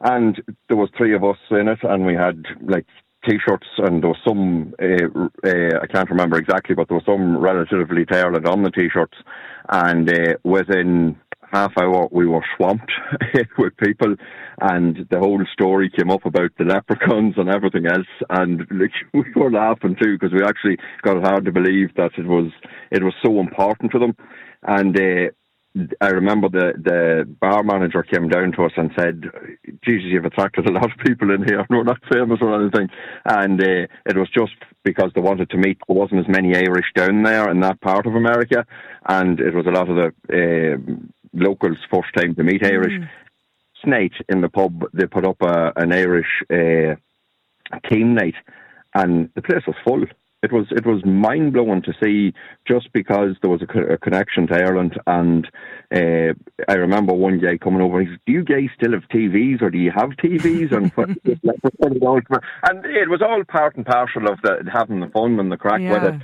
and 0.01 0.41
there 0.69 0.77
was 0.77 0.91
three 0.97 1.15
of 1.15 1.25
us 1.25 1.39
in 1.51 1.69
it, 1.69 1.79
and 1.83 2.07
we 2.07 2.15
had 2.15 2.45
like 2.63 2.87
T-shirts, 3.29 3.67
and 3.79 4.03
there 4.03 4.11
was 4.11 4.21
some 4.27 4.75
uh, 4.81 5.29
uh, 5.47 5.81
I 5.83 5.87
can't 5.87 6.11
remember 6.11 6.39
exactly, 6.39 6.75
but 6.75 6.89
there 6.89 6.97
was 6.97 7.07
some 7.07 7.39
relatively 7.39 8.05
tailored 8.05 8.47
on 8.47 8.63
the 8.63 8.71
T-shirts, 8.71 9.19
and 9.69 10.09
uh, 10.09 10.35
within 10.45 11.17
half 11.53 11.73
hour 11.81 12.09
we 12.11 12.27
were 12.27 12.45
swamped 12.57 12.91
with 13.59 13.77
people 13.77 14.15
and 14.61 15.07
the 15.11 15.19
whole 15.19 15.43
story 15.53 15.91
came 15.91 16.11
up 16.11 16.25
about 16.25 16.51
the 16.59 16.65
leprechauns 16.65 17.35
and 17.37 17.49
everything 17.49 17.87
else 17.87 18.07
and 18.31 18.61
like, 18.71 18.93
we 19.15 19.25
were 19.35 19.51
laughing 19.51 19.97
too 20.01 20.19
because 20.19 20.33
we 20.33 20.45
actually 20.45 20.77
got 21.03 21.17
it 21.17 21.25
hard 21.25 21.45
to 21.45 21.53
believe 21.53 21.95
that 21.97 22.13
it 22.19 22.27
was 22.27 22.51
it 22.91 23.03
was 23.03 23.15
so 23.25 23.41
important 23.41 23.93
to 23.93 23.99
them 23.99 24.15
and 24.65 24.99
uh, 24.99 25.31
I 26.01 26.09
remember 26.09 26.49
the 26.49 26.73
the 26.83 27.25
bar 27.41 27.63
manager 27.63 28.03
came 28.03 28.29
down 28.29 28.53
to 28.53 28.65
us 28.65 28.73
and 28.77 28.91
said, 28.99 29.25
"Jesus, 29.85 30.07
you've 30.07 30.25
attracted 30.25 30.67
a 30.67 30.73
lot 30.73 30.91
of 30.91 31.07
people 31.07 31.33
in 31.33 31.45
here. 31.45 31.65
We're 31.71 31.85
not 31.85 32.01
famous 32.11 32.39
or 32.41 32.61
anything." 32.61 32.89
And 33.25 33.61
uh, 33.63 33.87
it 34.07 34.17
was 34.17 34.29
just 34.35 34.55
because 34.83 35.13
they 35.15 35.21
wanted 35.21 35.51
to 35.51 35.57
meet. 35.57 35.79
There 35.87 35.97
wasn't 35.97 36.21
as 36.21 36.29
many 36.29 36.57
Irish 36.57 36.87
down 36.97 37.23
there 37.23 37.51
in 37.51 37.61
that 37.61 37.81
part 37.81 38.07
of 38.07 38.15
America, 38.15 38.67
and 39.09 39.39
it 39.39 39.55
was 39.55 39.67
a 39.67 39.71
lot 39.71 39.89
of 39.89 39.97
the 39.97 40.09
uh, 40.33 40.95
locals' 41.41 41.79
first 41.91 42.09
time 42.17 42.35
to 42.35 42.43
meet 42.43 42.65
Irish. 42.65 42.93
Night 43.87 44.13
in 44.29 44.41
the 44.41 44.49
pub, 44.49 44.85
they 44.93 45.07
put 45.07 45.25
up 45.25 45.41
a, 45.41 45.73
an 45.77 45.93
Irish 45.93 46.43
uh, 46.51 46.97
team 47.89 48.15
night, 48.15 48.35
and 48.95 49.31
the 49.35 49.43
place 49.43 49.63
was 49.67 49.77
full. 49.85 50.05
It 50.41 50.53
was 50.53 50.67
it 50.71 50.87
was 50.87 51.05
mind 51.05 51.53
blowing 51.53 51.83
to 51.83 51.93
see 52.03 52.33
just 52.67 52.93
because 52.93 53.37
there 53.41 53.51
was 53.51 53.63
a, 53.63 53.79
a 53.95 53.99
connection 53.99 54.47
to 54.49 54.55
Ireland, 54.55 54.99
and 55.07 55.47
uh, 55.93 56.35
I 56.69 56.75
remember 56.75 57.13
one 57.13 57.41
guy 57.41 57.57
coming 57.57 57.81
over. 57.81 58.01
He 58.01 58.07
said, 58.07 58.21
"Do 58.27 58.33
you 58.33 58.45
guys 58.45 58.69
still 58.77 58.93
have 58.93 59.09
TVs, 59.13 59.63
or 59.63 59.71
do 59.71 59.79
you 59.79 59.91
have 59.91 60.11
TVs?" 60.11 60.73
And 60.73 60.93
and 62.65 62.85
it 62.85 63.09
was 63.09 63.21
all 63.21 63.43
part 63.45 63.77
and 63.77 63.85
parcel 63.85 64.29
of 64.29 64.41
the 64.43 64.69
having 64.73 65.01
the 65.01 65.09
fun 65.09 65.41
and 65.41 65.51
the 65.51 65.57
craic 65.57 65.83
with 65.91 66.15
it. 66.15 66.21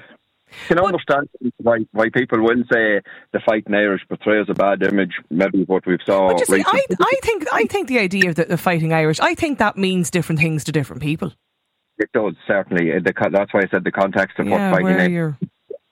Can 0.68 0.78
understand 0.78 1.28
why 1.58 1.78
why 1.92 2.08
people 2.10 2.40
will 2.40 2.62
say 2.72 3.00
the 3.32 3.40
fighting 3.46 3.74
Irish 3.74 4.02
portrays 4.08 4.46
a 4.48 4.54
bad 4.54 4.82
image. 4.82 5.12
Maybe 5.30 5.64
what 5.64 5.86
we've 5.86 5.98
saw. 6.06 6.32
But 6.32 6.46
see, 6.46 6.62
I. 6.66 6.84
I 7.00 7.14
think 7.22 7.44
I 7.52 7.64
think 7.64 7.88
the 7.88 7.98
idea 7.98 8.30
of 8.30 8.36
the, 8.36 8.44
the 8.44 8.58
fighting 8.58 8.92
Irish, 8.92 9.20
I 9.20 9.34
think 9.34 9.58
that 9.58 9.76
means 9.76 10.10
different 10.10 10.40
things 10.40 10.64
to 10.64 10.72
different 10.72 11.02
people. 11.02 11.32
It 11.98 12.10
does 12.12 12.34
certainly. 12.46 12.92
Uh, 12.92 13.00
The, 13.00 13.12
that's 13.32 13.52
why 13.52 13.60
I 13.60 13.68
said 13.70 13.84
the 13.84 13.92
context 13.92 14.38
of 14.38 14.46
Yeah, 14.46 14.70
what 14.70 14.82
fighting 14.82 15.12
you're. 15.12 15.38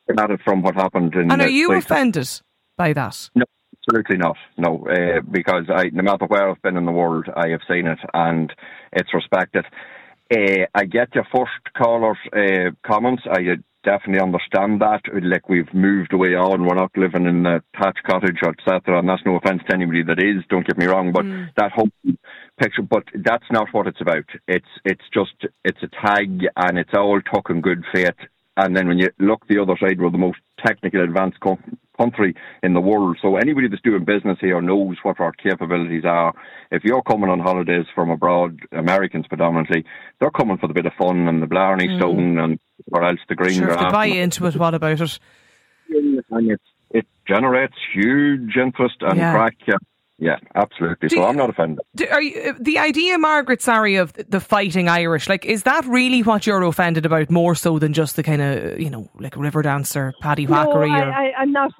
Not 0.09 0.31
from 0.45 0.63
what 0.63 0.75
happened 0.75 1.15
in. 1.15 1.31
And 1.31 1.41
are 1.41 1.49
you 1.49 1.73
offended 1.73 2.29
by 2.77 2.93
that? 2.93 3.31
No, 3.35 3.45
absolutely 3.79 4.19
not. 4.19 4.37
No, 4.59 4.87
uh, 4.87 5.21
because 5.31 5.67
I, 5.75 5.91
no 5.93 6.03
matter 6.03 6.27
where 6.27 6.51
I've 6.51 6.61
been 6.63 6.77
in 6.77 6.85
the 6.85 6.93
world, 6.93 7.29
I 7.35 7.49
have 7.49 7.61
seen 7.69 7.87
it 7.87 7.99
and 8.13 8.53
it's 8.93 9.15
respected. 9.15 9.65
Uh, 10.35 10.67
I 10.75 10.85
get 10.85 11.15
your 11.15 11.27
first 11.35 11.53
caller's 11.77 12.19
uh, 12.33 12.71
comments. 12.87 13.23
I 13.31 13.57
definitely 13.83 14.23
understand 14.23 14.81
that. 14.81 15.03
Like 15.23 15.49
we've 15.49 15.73
moved 15.75 16.13
away 16.13 16.35
on, 16.35 16.65
we're 16.65 16.75
not 16.75 16.97
living 16.97 17.27
in 17.27 17.45
a 17.47 17.63
thatched 17.79 18.03
cottage, 18.05 18.39
etc. 18.43 18.99
And 18.99 19.09
that's 19.09 19.25
no 19.27 19.37
offence 19.37 19.63
to 19.69 19.75
anybody 19.75 20.03
that 20.05 20.19
is. 20.19 20.45
Don't 20.49 20.67
get 20.67 20.79
me 20.79 20.87
wrong, 20.87 21.13
but 21.13 21.25
mm. 21.25 21.49
that 21.57 21.73
whole 21.73 21.91
picture. 22.61 22.83
But 22.83 23.05
that's 23.15 23.47
not 23.51 23.69
what 23.73 23.87
it's 23.87 24.01
about. 24.01 24.25
It's 24.49 24.67
it's 24.85 25.05
just 25.13 25.35
it's 25.65 25.83
a 25.83 25.89
tag, 25.89 26.47
and 26.57 26.79
it's 26.79 26.95
all 26.95 27.21
talk 27.21 27.51
in 27.51 27.61
good 27.61 27.85
faith. 27.93 28.15
And 28.57 28.77
then 28.77 28.87
when 28.87 28.99
you 28.99 29.09
look 29.19 29.47
the 29.49 29.61
other 29.63 29.77
side, 29.81 29.99
we're 29.99 30.11
the 30.11 30.19
most 30.19 30.39
technical 30.65 31.03
advanced 31.03 31.41
co- 31.41 31.59
country 31.99 32.35
in 32.63 32.75
the 32.75 32.81
world. 32.81 33.19
So 33.23 33.37
anybody 33.37 33.69
that's 33.69 33.83
doing 33.83 34.05
business 34.05 34.39
here 34.41 34.61
knows 34.61 34.97
what 35.03 35.21
our 35.21 35.33
capabilities 35.33 36.05
are. 36.05 36.35
If 36.71 36.85
you're 36.85 37.03
coming 37.03 37.31
on 37.31 37.41
holidays 37.41 37.87
from 37.95 38.11
abroad, 38.11 38.59
Americans 38.73 39.27
predominantly, 39.27 39.85
they're 40.21 40.31
coming 40.31 40.59
for 40.59 40.67
the 40.67 40.75
bit 40.75 40.87
of 40.87 40.93
fun 40.99 41.29
and 41.29 41.43
the 41.43 41.47
Blarney 41.47 41.89
mm. 41.89 41.99
Stone 41.99 42.39
and 42.39 42.59
or 42.91 43.05
else 43.05 43.21
the 43.29 43.35
green 43.35 43.55
Sure, 43.55 43.71
if 43.71 43.79
they 43.79 43.91
buy 43.91 44.07
into 44.07 44.47
it, 44.47 44.57
what 44.57 44.75
about 44.75 45.01
it? 45.01 45.19
and 45.89 46.51
it, 46.51 46.61
it 46.91 47.07
generates 47.27 47.75
huge 47.95 48.57
interest 48.57 48.97
and 49.01 49.19
Yeah. 49.19 49.33
craic. 49.33 49.57
uh, 49.69 49.79
Yeah, 50.19 50.37
absolutely. 50.55 51.09
Do 51.09 51.17
so 51.17 51.23
you, 51.23 51.27
I'm 51.27 51.37
not 51.37 51.51
offended. 51.51 51.81
Do, 51.97 52.07
are 52.11 52.23
you, 52.23 52.55
the 52.61 52.79
idea, 52.79 53.19
Margaret, 53.19 53.61
sorry, 53.61 53.97
of 53.97 54.13
the 54.13 54.41
fighting 54.41 54.89
Irish, 54.89 55.29
like, 55.29 55.45
is 55.45 55.65
that 55.65 55.85
really 55.87 56.23
what 56.23 56.47
you're 56.47 56.63
offended 56.63 57.05
about 57.05 57.29
more 57.31 57.55
so 57.55 57.79
than 57.79 57.93
just 57.93 58.15
the 58.17 58.23
kind 58.23 58.41
of, 58.41 58.81
you 58.81 58.89
know, 58.89 59.09
like 59.19 59.37
river 59.37 59.63
dancer, 59.63 60.13
Paddy 60.21 60.47
Whackery? 60.47 60.91
No, 60.91 60.95
I, 60.95 61.33
I, 61.37 61.43
am 61.43 61.53
not. 61.53 61.73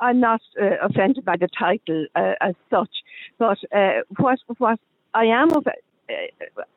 I'm 0.00 0.20
not 0.20 0.40
uh, 0.60 0.76
offended 0.82 1.24
by 1.24 1.36
the 1.36 1.48
title 1.58 2.06
uh, 2.14 2.32
as 2.40 2.54
such, 2.70 2.90
but 3.38 3.58
uh, 3.74 4.00
what 4.18 4.38
what 4.58 4.80
I 5.14 5.24
am 5.26 5.52
of, 5.52 5.66
uh, 5.66 5.70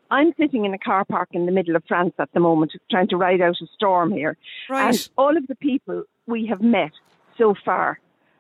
I'm 0.10 0.34
sitting 0.40 0.66
in 0.66 0.74
a 0.74 0.78
car 0.78 1.06
park 1.06 1.30
in 1.34 1.46
the 1.46 1.52
middle 1.52 1.76
of 1.76 1.84
France 1.88 2.14
at 2.20 2.30
the 2.34 2.40
moment, 2.40 2.74
trying 2.90 3.10
to 3.10 3.18
ride 3.18 3.42
out 3.42 3.56
a 3.62 3.68
storm 3.76 4.12
here, 4.12 4.38
right. 4.70 4.90
and 4.90 5.10
all 5.18 5.36
of 5.36 5.48
the 5.48 5.56
people 5.56 6.04
we 6.28 6.46
have 6.48 6.62
met 6.62 6.92
so 7.38 7.54
far 7.66 8.00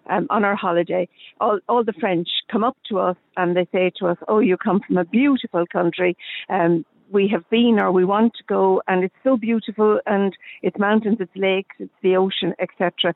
um, 0.10 0.27
on 0.29 0.46
our 0.46 0.56
holiday, 0.56 1.08
all, 1.39 1.60
all 1.67 1.84
the 1.84 1.94
French 1.94 2.29
come 2.51 2.63
up 2.63 2.77
to 2.89 3.00
us 3.00 3.17
and 3.36 3.56
they 3.56 3.67
say 3.72 3.91
to 3.98 4.08
us, 4.08 4.17
"Oh, 4.27 4.39
you 4.39 4.58
come 4.58 4.79
from 4.79 4.98
a 4.98 5.06
beautiful 5.06 5.65
country. 5.67 6.15
Um, 6.50 6.86
we 7.12 7.28
have 7.30 7.50
been 7.50 7.80
or 7.80 7.92
we 7.92 8.06
want 8.06 8.34
to 8.36 8.44
go, 8.48 8.82
and 8.88 9.04
it's 9.04 9.16
so 9.24 9.38
beautiful, 9.38 10.00
and 10.06 10.36
it's 10.62 10.78
mountains, 10.78 11.18
it's 11.20 11.36
lakes, 11.36 11.76
it's 11.80 11.94
the 12.02 12.16
ocean, 12.16 12.54
etc. 12.60 13.14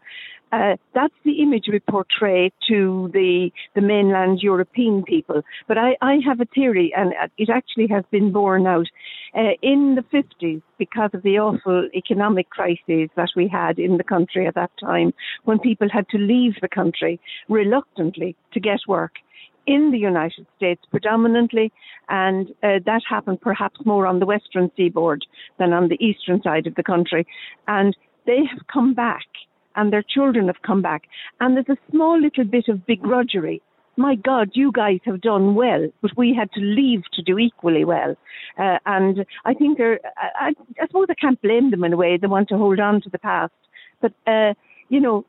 Uh, 0.52 0.76
that's 0.94 1.14
the 1.24 1.42
image 1.42 1.66
we 1.72 1.80
portray 1.80 2.52
to 2.68 3.10
the 3.14 3.50
the 3.74 3.82
mainland 3.82 4.40
European 4.42 5.02
people. 5.04 5.42
But 5.68 5.78
I, 5.78 5.96
I 6.02 6.18
have 6.26 6.42
a 6.42 6.46
theory, 6.46 6.94
and 6.96 7.14
it 7.38 7.50
actually 7.50 7.88
has 7.88 8.04
been 8.12 8.34
borne 8.34 8.68
out 8.68 8.88
uh, 9.34 9.52
in 9.62 9.96
the 9.96 10.04
50s 10.14 10.62
because 10.78 11.12
of 11.14 11.24
the 11.24 11.40
awful 11.40 11.88
economic 11.96 12.50
crisis 12.50 13.10
that 13.16 13.30
we 13.36 13.48
had 13.48 13.80
in 13.80 13.98
the 13.98 14.04
country 14.04 14.46
at 14.46 14.56
that 14.56 14.72
time, 14.80 15.14
when 15.46 15.60
people 15.60 15.88
had 15.90 16.10
to 16.10 16.18
leave 16.18 16.56
the 16.62 16.68
country 16.68 17.20
reluctantly 17.48 18.36
to 18.54 18.60
get 18.60 18.80
work 18.88 19.14
in 19.76 19.92
the 19.92 19.98
United 19.98 20.46
States 20.58 20.82
predominantly, 20.92 21.72
and 22.10 22.50
uh, 22.64 22.80
that 22.86 23.02
happened 23.08 23.40
perhaps 23.42 23.80
more 23.86 24.06
on 24.06 24.20
the 24.20 24.26
western 24.26 24.70
seaboard 24.76 25.26
than 25.60 25.72
on 25.74 25.88
the 25.88 26.04
eastern 26.04 26.42
side 26.42 26.68
of 26.68 26.76
the 26.76 26.84
country. 26.84 27.26
And 27.68 27.96
they 28.26 28.42
have 28.52 28.68
come 28.72 28.94
back, 28.94 29.28
and 29.76 29.92
their 29.92 30.04
children 30.04 30.48
have 30.48 30.62
come 30.62 30.82
back, 30.82 31.04
and 31.40 31.56
there's 31.56 31.78
a 31.78 31.92
small 31.92 32.20
little 32.20 32.44
bit 32.44 32.68
of 32.68 32.86
begrudgery. 32.86 33.62
My 33.98 34.16
God, 34.16 34.52
you 34.54 34.72
guys 34.72 35.00
have 35.06 35.22
done 35.22 35.56
well, 35.56 35.88
but 36.02 36.12
we 36.18 36.34
had 36.34 36.52
to 36.54 36.62
leave 36.62 37.04
to 37.14 37.22
do 37.22 37.38
equally 37.38 37.86
well. 37.86 38.16
Uh, 38.58 38.78
and 38.86 39.26
I 39.46 39.54
think 39.54 39.78
they're, 39.78 40.00
I, 40.18 40.54
I, 40.82 40.88
suppose 40.88 41.08
I 41.10 41.16
can't 41.16 41.42
blame 41.42 41.72
them 41.72 41.84
in 41.84 41.94
a 41.94 41.98
way. 41.98 42.18
They 42.18 42.28
want 42.28 42.48
to 42.50 42.58
hold 42.58 42.80
on 42.80 43.02
to 43.02 43.10
the 43.10 43.20
past. 43.20 43.54
But, 44.02 44.14
uh, 44.26 44.54
you 44.90 45.00
know, 45.00 45.26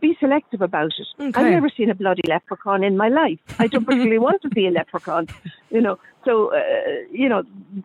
be 0.00 0.16
selective 0.20 0.62
about 0.62 0.92
it. 0.98 1.06
Okay. 1.20 1.40
I've 1.40 1.52
never 1.52 1.68
seen 1.68 1.90
a 1.90 1.94
bloody 1.94 2.22
leprechaun 2.26 2.84
in 2.84 2.96
my 2.96 3.08
life. 3.08 3.38
I 3.58 3.66
don't 3.66 3.84
particularly 3.84 4.18
want 4.18 4.42
to 4.42 4.48
be 4.48 4.66
a 4.66 4.70
leprechaun, 4.70 5.28
you 5.70 5.80
know. 5.80 5.98
So, 6.24 6.54
uh, 6.54 6.60
you 7.10 7.28
know, 7.28 7.42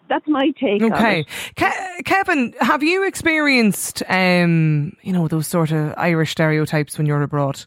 that's 0.09 0.27
my 0.27 0.51
take. 0.59 0.81
Okay, 0.81 1.25
Ke- 1.55 2.03
Kevin, 2.05 2.53
have 2.59 2.83
you 2.83 3.05
experienced, 3.05 4.03
um, 4.09 4.93
you 5.01 5.13
know, 5.13 5.27
those 5.27 5.47
sort 5.47 5.71
of 5.71 5.93
Irish 5.97 6.31
stereotypes 6.31 6.97
when 6.97 7.07
you're 7.07 7.21
abroad? 7.21 7.65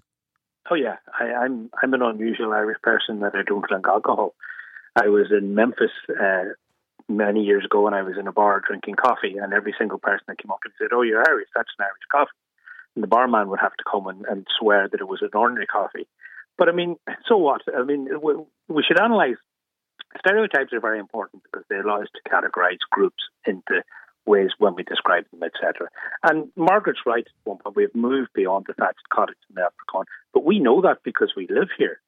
Oh 0.71 0.75
yeah, 0.75 0.97
I, 1.19 1.25
I'm 1.45 1.71
I'm 1.83 1.95
an 1.95 2.03
unusual 2.03 2.53
Irish 2.53 2.79
person 2.83 3.21
that 3.21 3.35
I 3.35 3.43
don't 3.43 3.67
drink 3.67 3.87
alcohol. 3.87 4.35
I 4.97 5.09
was 5.09 5.27
in 5.31 5.55
Memphis 5.55 5.93
uh, 6.11 6.45
many 7.09 7.43
years 7.45 7.65
ago, 7.65 7.87
and 7.87 7.95
I 7.95 8.03
was 8.03 8.17
in 8.19 8.27
a 8.27 8.33
bar 8.33 8.61
drinking 8.67 8.97
coffee, 8.97 9.37
and 9.39 9.53
every 9.53 9.75
single 9.79 9.99
person 9.99 10.25
that 10.27 10.39
came 10.39 10.51
up 10.51 10.61
and 10.65 10.73
said, 10.79 10.89
"Oh, 10.93 11.03
you're 11.03 11.23
Irish. 11.27 11.49
That's 11.55 11.69
an 11.79 11.85
Irish 11.85 12.03
coffee." 12.11 12.31
And 12.97 13.03
the 13.03 13.09
barman 13.09 13.49
would 13.51 13.61
have 13.61 13.77
to 13.77 13.85
come 13.89 14.09
and, 14.09 14.25
and 14.25 14.47
swear 14.59 14.89
that 14.89 15.01
it 15.01 15.07
was 15.07 15.21
an 15.23 15.31
ordinary 15.35 15.67
coffee. 15.67 16.09
But 16.59 16.69
I 16.69 16.73
mean, 16.73 16.97
so 17.29 17.37
what? 17.37 17.61
I 17.77 17.85
mean, 17.85 18.09
we, 18.21 18.35
we 18.69 18.83
should 18.83 18.99
analyze. 18.99 19.37
Stereotypes 20.19 20.73
are 20.73 20.81
very 20.81 20.99
important 20.99 21.43
because 21.45 21.65
they 21.69 21.77
allow 21.77 22.01
us 22.01 22.09
to 22.15 22.31
categorize 22.31 22.79
groups 22.91 23.23
into 23.47 23.83
ways 24.25 24.51
when 24.59 24.75
we 24.75 24.83
describe 24.83 25.25
them, 25.31 25.43
etc. 25.43 25.89
And 26.23 26.51
Margaret's 26.57 27.01
right 27.07 27.27
at 27.27 27.33
one 27.45 27.59
point. 27.59 27.77
We've 27.77 27.95
moved 27.95 28.31
beyond 28.35 28.65
the 28.67 28.75
thatched 28.75 29.09
cottage 29.13 29.37
and 29.49 29.59
the 29.59 29.69
leprechaun, 29.69 30.07
but 30.33 30.45
we 30.45 30.59
know 30.59 30.81
that 30.81 31.05
because 31.05 31.33
we 31.37 31.47
live 31.49 31.69
here. 31.77 32.01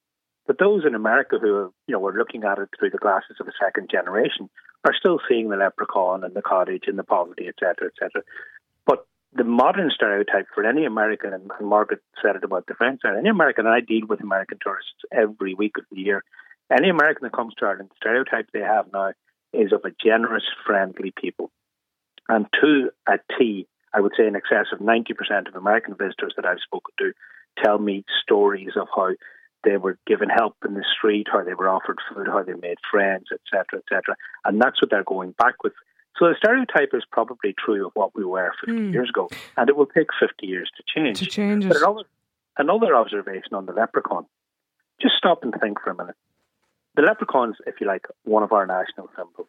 But 0.46 0.58
those 0.58 0.86
in 0.86 0.94
America 0.94 1.36
who 1.38 1.54
are, 1.54 1.70
you 1.86 1.92
know, 1.92 2.06
are 2.06 2.16
looking 2.16 2.44
at 2.44 2.58
it 2.58 2.70
through 2.78 2.90
the 2.90 2.98
glasses 2.98 3.36
of 3.38 3.46
a 3.46 3.52
second 3.62 3.90
generation 3.90 4.48
are 4.86 4.94
still 4.98 5.20
seeing 5.28 5.50
the 5.50 5.56
leprechaun 5.56 6.24
and 6.24 6.34
the 6.34 6.40
cottage 6.40 6.84
and 6.86 6.98
the 6.98 7.04
poverty, 7.04 7.46
etc., 7.46 7.88
etc 7.88 8.22
the 9.38 9.44
modern 9.44 9.90
stereotype 9.94 10.46
for 10.54 10.66
any 10.66 10.84
American, 10.84 11.32
and 11.32 11.50
Margaret 11.60 12.00
said 12.20 12.36
it 12.36 12.44
about 12.44 12.66
the 12.66 12.74
French, 12.74 13.00
and 13.04 13.16
any 13.16 13.28
American, 13.28 13.66
and 13.66 13.74
I 13.74 13.80
deal 13.80 14.06
with 14.08 14.20
American 14.20 14.58
tourists 14.62 14.92
every 15.12 15.54
week 15.54 15.78
of 15.78 15.84
the 15.90 16.00
year, 16.00 16.22
any 16.70 16.90
American 16.90 17.24
that 17.24 17.32
comes 17.32 17.54
to 17.54 17.64
Ireland, 17.64 17.88
the 17.90 17.96
stereotype 17.96 18.48
they 18.52 18.60
have 18.60 18.86
now 18.92 19.12
is 19.52 19.72
of 19.72 19.84
a 19.84 19.94
generous, 20.04 20.44
friendly 20.66 21.12
people. 21.18 21.50
And 22.28 22.46
to 22.60 22.90
a 23.06 23.18
T, 23.38 23.66
I 23.94 24.00
would 24.00 24.12
say 24.18 24.26
in 24.26 24.36
excess 24.36 24.66
of 24.72 24.80
90% 24.80 25.48
of 25.48 25.54
American 25.54 25.94
visitors 25.94 26.34
that 26.36 26.44
I've 26.44 26.60
spoken 26.60 26.92
to 26.98 27.12
tell 27.64 27.78
me 27.78 28.04
stories 28.22 28.72
of 28.76 28.88
how 28.94 29.10
they 29.64 29.76
were 29.76 29.98
given 30.06 30.28
help 30.28 30.56
in 30.64 30.74
the 30.74 30.84
street, 30.96 31.26
how 31.32 31.42
they 31.42 31.54
were 31.54 31.68
offered 31.68 31.98
food, 32.12 32.26
how 32.28 32.42
they 32.42 32.54
made 32.54 32.78
friends, 32.90 33.26
etc., 33.32 33.80
etc. 33.80 34.14
And 34.44 34.60
that's 34.60 34.80
what 34.82 34.90
they're 34.90 35.04
going 35.04 35.32
back 35.32 35.62
with. 35.64 35.72
So 36.18 36.26
the 36.28 36.34
stereotype 36.36 36.90
is 36.94 37.04
probably 37.10 37.54
true 37.56 37.86
of 37.86 37.92
what 37.94 38.14
we 38.14 38.24
were 38.24 38.52
50 38.64 38.72
mm. 38.72 38.92
years 38.92 39.08
ago, 39.08 39.28
and 39.56 39.68
it 39.68 39.76
will 39.76 39.86
take 39.86 40.08
50 40.18 40.46
years 40.46 40.70
to 40.76 40.82
change. 40.86 41.18
To 41.20 41.26
change. 41.26 41.68
But 41.68 41.76
another, 41.76 42.02
another 42.56 42.94
observation 42.96 43.54
on 43.54 43.66
the 43.66 43.72
leprechaun. 43.72 44.26
Just 45.00 45.14
stop 45.16 45.44
and 45.44 45.54
think 45.60 45.80
for 45.80 45.90
a 45.90 45.96
minute. 45.96 46.16
The 46.96 47.02
leprechaun 47.02 47.50
is, 47.50 47.56
if 47.66 47.76
you 47.80 47.86
like, 47.86 48.06
one 48.24 48.42
of 48.42 48.52
our 48.52 48.66
national 48.66 49.08
symbols. 49.16 49.46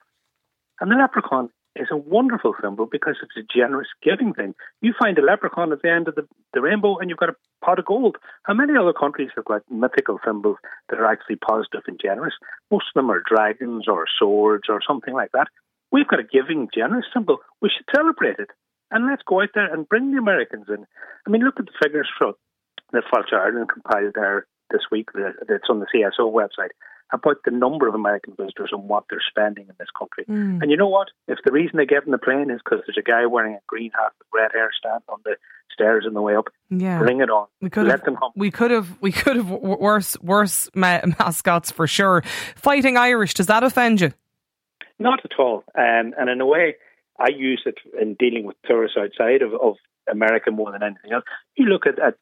And 0.80 0.92
the 0.92 0.96
leprechaun 0.96 1.50
is 1.76 1.88
a 1.92 1.98
wonderful 1.98 2.54
symbol 2.62 2.86
because 2.86 3.16
it's 3.24 3.38
a 3.38 3.54
generous 3.58 3.88
giving 4.04 4.34
thing. 4.34 4.54
You 4.82 4.94
find 5.00 5.18
a 5.18 5.24
leprechaun 5.24 5.72
at 5.72 5.82
the 5.82 5.90
end 5.90 6.08
of 6.08 6.16
the, 6.16 6.28
the 6.54 6.62
rainbow 6.62 6.98
and 6.98 7.10
you've 7.10 7.20
got 7.20 7.30
a 7.30 7.66
pot 7.66 7.80
of 7.80 7.86
gold. 7.86 8.18
How 8.44 8.54
many 8.54 8.74
other 8.80 8.94
countries 8.94 9.30
have 9.36 9.46
got 9.46 9.62
mythical 9.72 10.20
symbols 10.26 10.58
that 10.90 11.00
are 11.00 11.06
actually 11.06 11.38
positive 11.38 11.82
and 11.88 12.00
generous? 12.02 12.34
Most 12.72 12.86
of 12.90 13.00
them 13.00 13.12
are 13.12 13.24
dragons 13.26 13.88
or 13.88 14.06
swords 14.20 14.64
or 14.70 14.82
something 14.86 15.14
like 15.14 15.32
that. 15.34 15.48
We've 15.92 16.08
got 16.08 16.20
a 16.20 16.24
giving, 16.24 16.70
generous 16.74 17.06
symbol. 17.14 17.38
We 17.62 17.70
should 17.70 17.86
celebrate 17.94 18.40
it. 18.40 18.50
And 18.92 19.08
let's 19.08 19.22
go 19.28 19.42
out 19.42 19.50
there 19.54 19.72
and 19.72 19.88
bring 19.88 20.12
the 20.12 20.18
Americans 20.18 20.66
in. 20.68 20.86
I 21.26 21.30
mean, 21.30 21.44
look 21.44 21.60
at 21.60 21.66
the 21.66 21.72
figures 21.82 22.10
from 22.18 22.34
that 22.92 23.04
Fáilte 23.14 23.34
Ireland 23.34 23.70
compiled 23.72 24.14
there 24.16 24.48
this 24.72 24.82
week 24.92 25.10
that's 25.14 25.70
on 25.70 25.80
the 25.80 25.88
CSO 25.94 26.32
website 26.32 26.72
about 27.12 27.38
the 27.44 27.52
number 27.52 27.88
of 27.88 27.96
American 27.96 28.34
visitors 28.38 28.70
and 28.72 28.88
what 28.88 29.06
they're 29.10 29.24
spending 29.28 29.66
in 29.68 29.76
this 29.80 29.88
country. 29.98 30.26
Mm. 30.26 30.62
And 30.62 30.72
you 30.72 30.78
know 30.78 30.88
what? 30.88 31.08
If 31.28 31.40
the 31.44 31.52
reason 31.52 31.78
they 31.78 31.86
get 31.86 32.06
in 32.06 32.12
the 32.12 32.20
plane 32.20 32.52
is 32.52 32.62
because 32.64 32.84
there's 32.86 32.98
a 33.00 33.02
guy 33.02 33.26
wearing 33.26 33.56
a 33.56 33.62
green 33.68 33.92
hat 33.92 34.12
with 34.20 34.28
red 34.34 34.52
hair 34.54 34.70
standing 34.78 35.02
on 35.10 35.20
the 35.26 35.36
stairs 35.74 36.06
on 36.06 36.14
the 36.14 36.22
way 36.22 36.36
up, 36.36 36.50
yeah. 36.70 37.00
bring 37.00 37.20
it 37.20 37.30
on. 37.30 37.48
We 37.62 37.70
could 37.70 37.86
Let 37.86 38.00
have, 38.00 38.06
them 38.06 38.16
come. 38.16 38.32
We 38.36 38.52
could 38.52 38.72
have 38.72 39.02
we 39.02 39.12
could 39.12 39.38
have 39.38 39.50
worse 39.50 40.20
worse 40.22 40.70
mascots 40.76 41.72
for 41.72 41.88
sure. 41.88 42.24
Fighting 42.56 42.98
Irish 42.98 43.34
does 43.34 43.48
that 43.48 43.64
offend 43.64 44.02
you? 44.02 44.14
Not 45.00 45.20
at 45.24 45.40
all. 45.40 45.64
Um, 45.76 46.14
and 46.18 46.30
in 46.30 46.42
a 46.42 46.46
way, 46.46 46.76
I 47.20 47.30
use 47.30 47.64
it 47.66 47.78
in 48.00 48.16
dealing 48.16 48.46
with 48.46 48.58
tourists 48.66 48.98
outside 48.98 49.42
of, 49.42 49.54
of 49.54 49.76
America 50.12 50.52
more 50.52 50.72
than 50.72 50.84
anything 50.84 51.14
else. 51.14 51.24
You 51.56 51.66
look 51.66 51.86
at, 51.86 52.00
at 52.00 52.16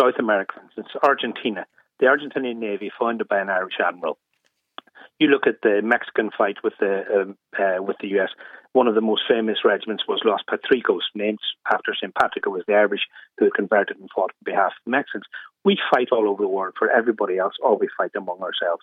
South 0.00 0.14
America, 0.18 0.54
for 0.54 0.62
instance, 0.64 0.88
Argentina, 1.02 1.66
the 2.00 2.06
Argentinian 2.06 2.56
Navy 2.56 2.90
founded 2.98 3.28
by 3.28 3.40
an 3.40 3.50
Irish 3.50 3.74
admiral. 3.84 4.18
You 5.20 5.28
look 5.28 5.46
at 5.46 5.62
the 5.62 5.80
Mexican 5.82 6.30
fight 6.36 6.56
with 6.64 6.72
the 6.80 7.04
um, 7.14 7.36
uh, 7.58 7.82
with 7.82 7.96
the 8.00 8.08
US. 8.18 8.30
One 8.72 8.88
of 8.88 8.96
the 8.96 9.00
most 9.00 9.22
famous 9.28 9.58
regiments 9.64 10.04
was 10.08 10.20
Los 10.24 10.40
Patricios, 10.50 11.06
named 11.14 11.38
after 11.72 11.94
St. 11.94 12.12
Patrick. 12.14 12.44
It 12.46 12.48
was 12.48 12.64
the 12.66 12.74
Irish 12.74 13.02
who 13.38 13.48
converted 13.50 13.98
and 13.98 14.08
fought 14.12 14.32
on 14.32 14.44
behalf 14.44 14.72
of 14.72 14.84
the 14.84 14.90
Mexicans. 14.90 15.24
We 15.64 15.78
fight 15.94 16.08
all 16.10 16.28
over 16.28 16.42
the 16.42 16.48
world 16.48 16.74
for 16.76 16.90
everybody 16.90 17.38
else, 17.38 17.54
or 17.62 17.78
we 17.78 17.88
fight 17.96 18.10
among 18.16 18.40
ourselves. 18.40 18.82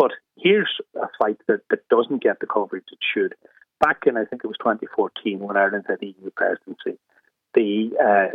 But 0.00 0.12
here's 0.38 0.80
a 0.96 1.08
fight 1.18 1.36
that, 1.46 1.60
that 1.68 1.86
doesn't 1.90 2.22
get 2.22 2.40
the 2.40 2.46
coverage 2.46 2.86
it 2.90 3.00
should. 3.12 3.34
Back 3.80 4.04
in, 4.06 4.16
I 4.16 4.24
think 4.24 4.40
it 4.42 4.46
was 4.46 4.56
2014, 4.56 5.38
when 5.40 5.58
Ireland 5.58 5.84
had 5.86 5.98
the 6.00 6.14
EU 6.18 6.30
presidency, 6.34 6.98
the 7.52 7.90
uh, 8.00 8.34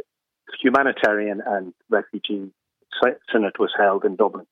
humanitarian 0.62 1.42
and 1.44 1.74
refugee 1.90 2.52
summit 3.32 3.58
was 3.58 3.74
held 3.76 4.06
in 4.06 4.16
Dublin. 4.16 4.46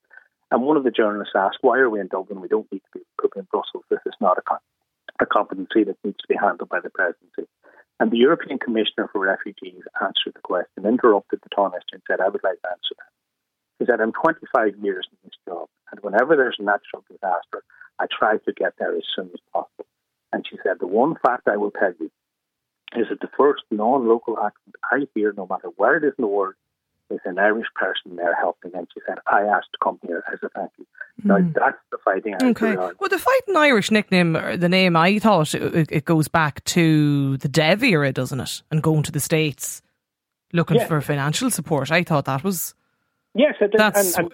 And 0.49 0.63
one 0.63 0.75
of 0.75 0.83
the 0.83 0.89
journalists 0.89 1.35
asked, 1.37 1.59
Why 1.61 1.77
are 1.77 1.89
we 1.89 1.99
in 1.99 2.07
Dublin? 2.07 2.41
We 2.41 2.47
don't 2.47 2.71
need 2.71 2.81
to 2.91 2.99
be, 2.99 3.05
in 3.35 3.47
Brussels. 3.51 3.83
This 3.91 4.01
is 4.07 4.15
not 4.19 4.39
a, 4.39 4.55
a 5.21 5.27
competency 5.27 5.83
that 5.83 5.97
needs 6.03 6.17
to 6.17 6.27
be 6.27 6.35
handled 6.35 6.69
by 6.69 6.79
the 6.79 6.89
presidency. 6.89 7.47
And 7.99 8.09
the 8.09 8.17
European 8.17 8.57
Commissioner 8.57 9.07
for 9.11 9.21
Refugees 9.21 9.83
answered 10.01 10.33
the 10.33 10.41
question, 10.41 10.87
interrupted 10.87 11.41
the 11.43 11.49
Tánaiste 11.55 11.93
and 11.93 12.01
said, 12.09 12.21
I 12.21 12.29
would 12.29 12.43
like 12.43 12.59
to 12.61 12.69
answer 12.71 12.95
that 12.97 13.12
is 13.83 13.87
that 13.87 14.01
I'm 14.01 14.13
25 14.13 14.83
years 14.83 15.07
in 15.11 15.17
this 15.23 15.37
job, 15.47 15.67
and 15.91 15.99
whenever 16.01 16.35
there's 16.35 16.57
a 16.59 16.63
natural 16.63 17.03
disaster, 17.09 17.63
I 17.99 18.05
try 18.09 18.37
to 18.37 18.53
get 18.53 18.73
there 18.79 18.95
as 18.95 19.03
soon 19.15 19.29
as 19.33 19.39
possible. 19.51 19.85
And 20.31 20.45
she 20.49 20.57
said, 20.63 20.77
the 20.79 20.87
one 20.87 21.15
fact 21.23 21.47
I 21.47 21.57
will 21.57 21.71
tell 21.71 21.93
you 21.99 22.09
is 22.95 23.07
that 23.09 23.19
the 23.19 23.29
first 23.37 23.63
non-local 23.69 24.37
accent 24.39 24.75
I 24.91 25.07
hear, 25.13 25.33
no 25.35 25.45
matter 25.47 25.67
where 25.75 25.97
it 25.97 26.03
is 26.03 26.13
in 26.17 26.23
the 26.23 26.27
world, 26.27 26.55
is 27.09 27.19
an 27.25 27.37
Irish 27.37 27.67
person 27.75 28.15
there 28.15 28.33
helping. 28.35 28.71
And 28.73 28.87
she 28.93 29.01
said, 29.07 29.17
I 29.27 29.41
asked 29.41 29.69
to 29.73 29.77
come 29.83 29.99
here 30.05 30.23
as 30.31 30.39
a 30.43 30.49
thank 30.49 30.71
you. 30.77 30.87
Mm. 31.23 31.53
that's 31.53 31.77
the 31.91 31.97
Fighting 32.03 32.35
Irish. 32.41 32.57
Okay. 32.57 32.75
Well, 32.75 33.09
the 33.09 33.19
Fighting 33.19 33.55
Irish 33.55 33.91
nickname, 33.91 34.33
the 34.33 34.69
name, 34.69 34.95
I 34.95 35.19
thought 35.19 35.53
it, 35.53 35.91
it, 35.91 36.05
goes 36.05 36.27
back 36.27 36.63
to 36.65 37.37
the 37.37 37.47
Dev 37.47 37.83
era, 37.83 38.11
doesn't 38.11 38.39
it? 38.39 38.63
And 38.71 38.81
going 38.81 39.03
to 39.03 39.11
the 39.11 39.19
States 39.19 39.81
looking 40.53 40.77
yeah. 40.77 40.87
for 40.87 41.01
financial 41.01 41.51
support. 41.51 41.91
I 41.91 42.03
thought 42.03 42.25
that 42.25 42.43
was. 42.43 42.73
Yes, 43.35 43.55
it, 43.61 43.73
that's, 43.75 44.17
and, 44.17 44.25
and, 44.25 44.33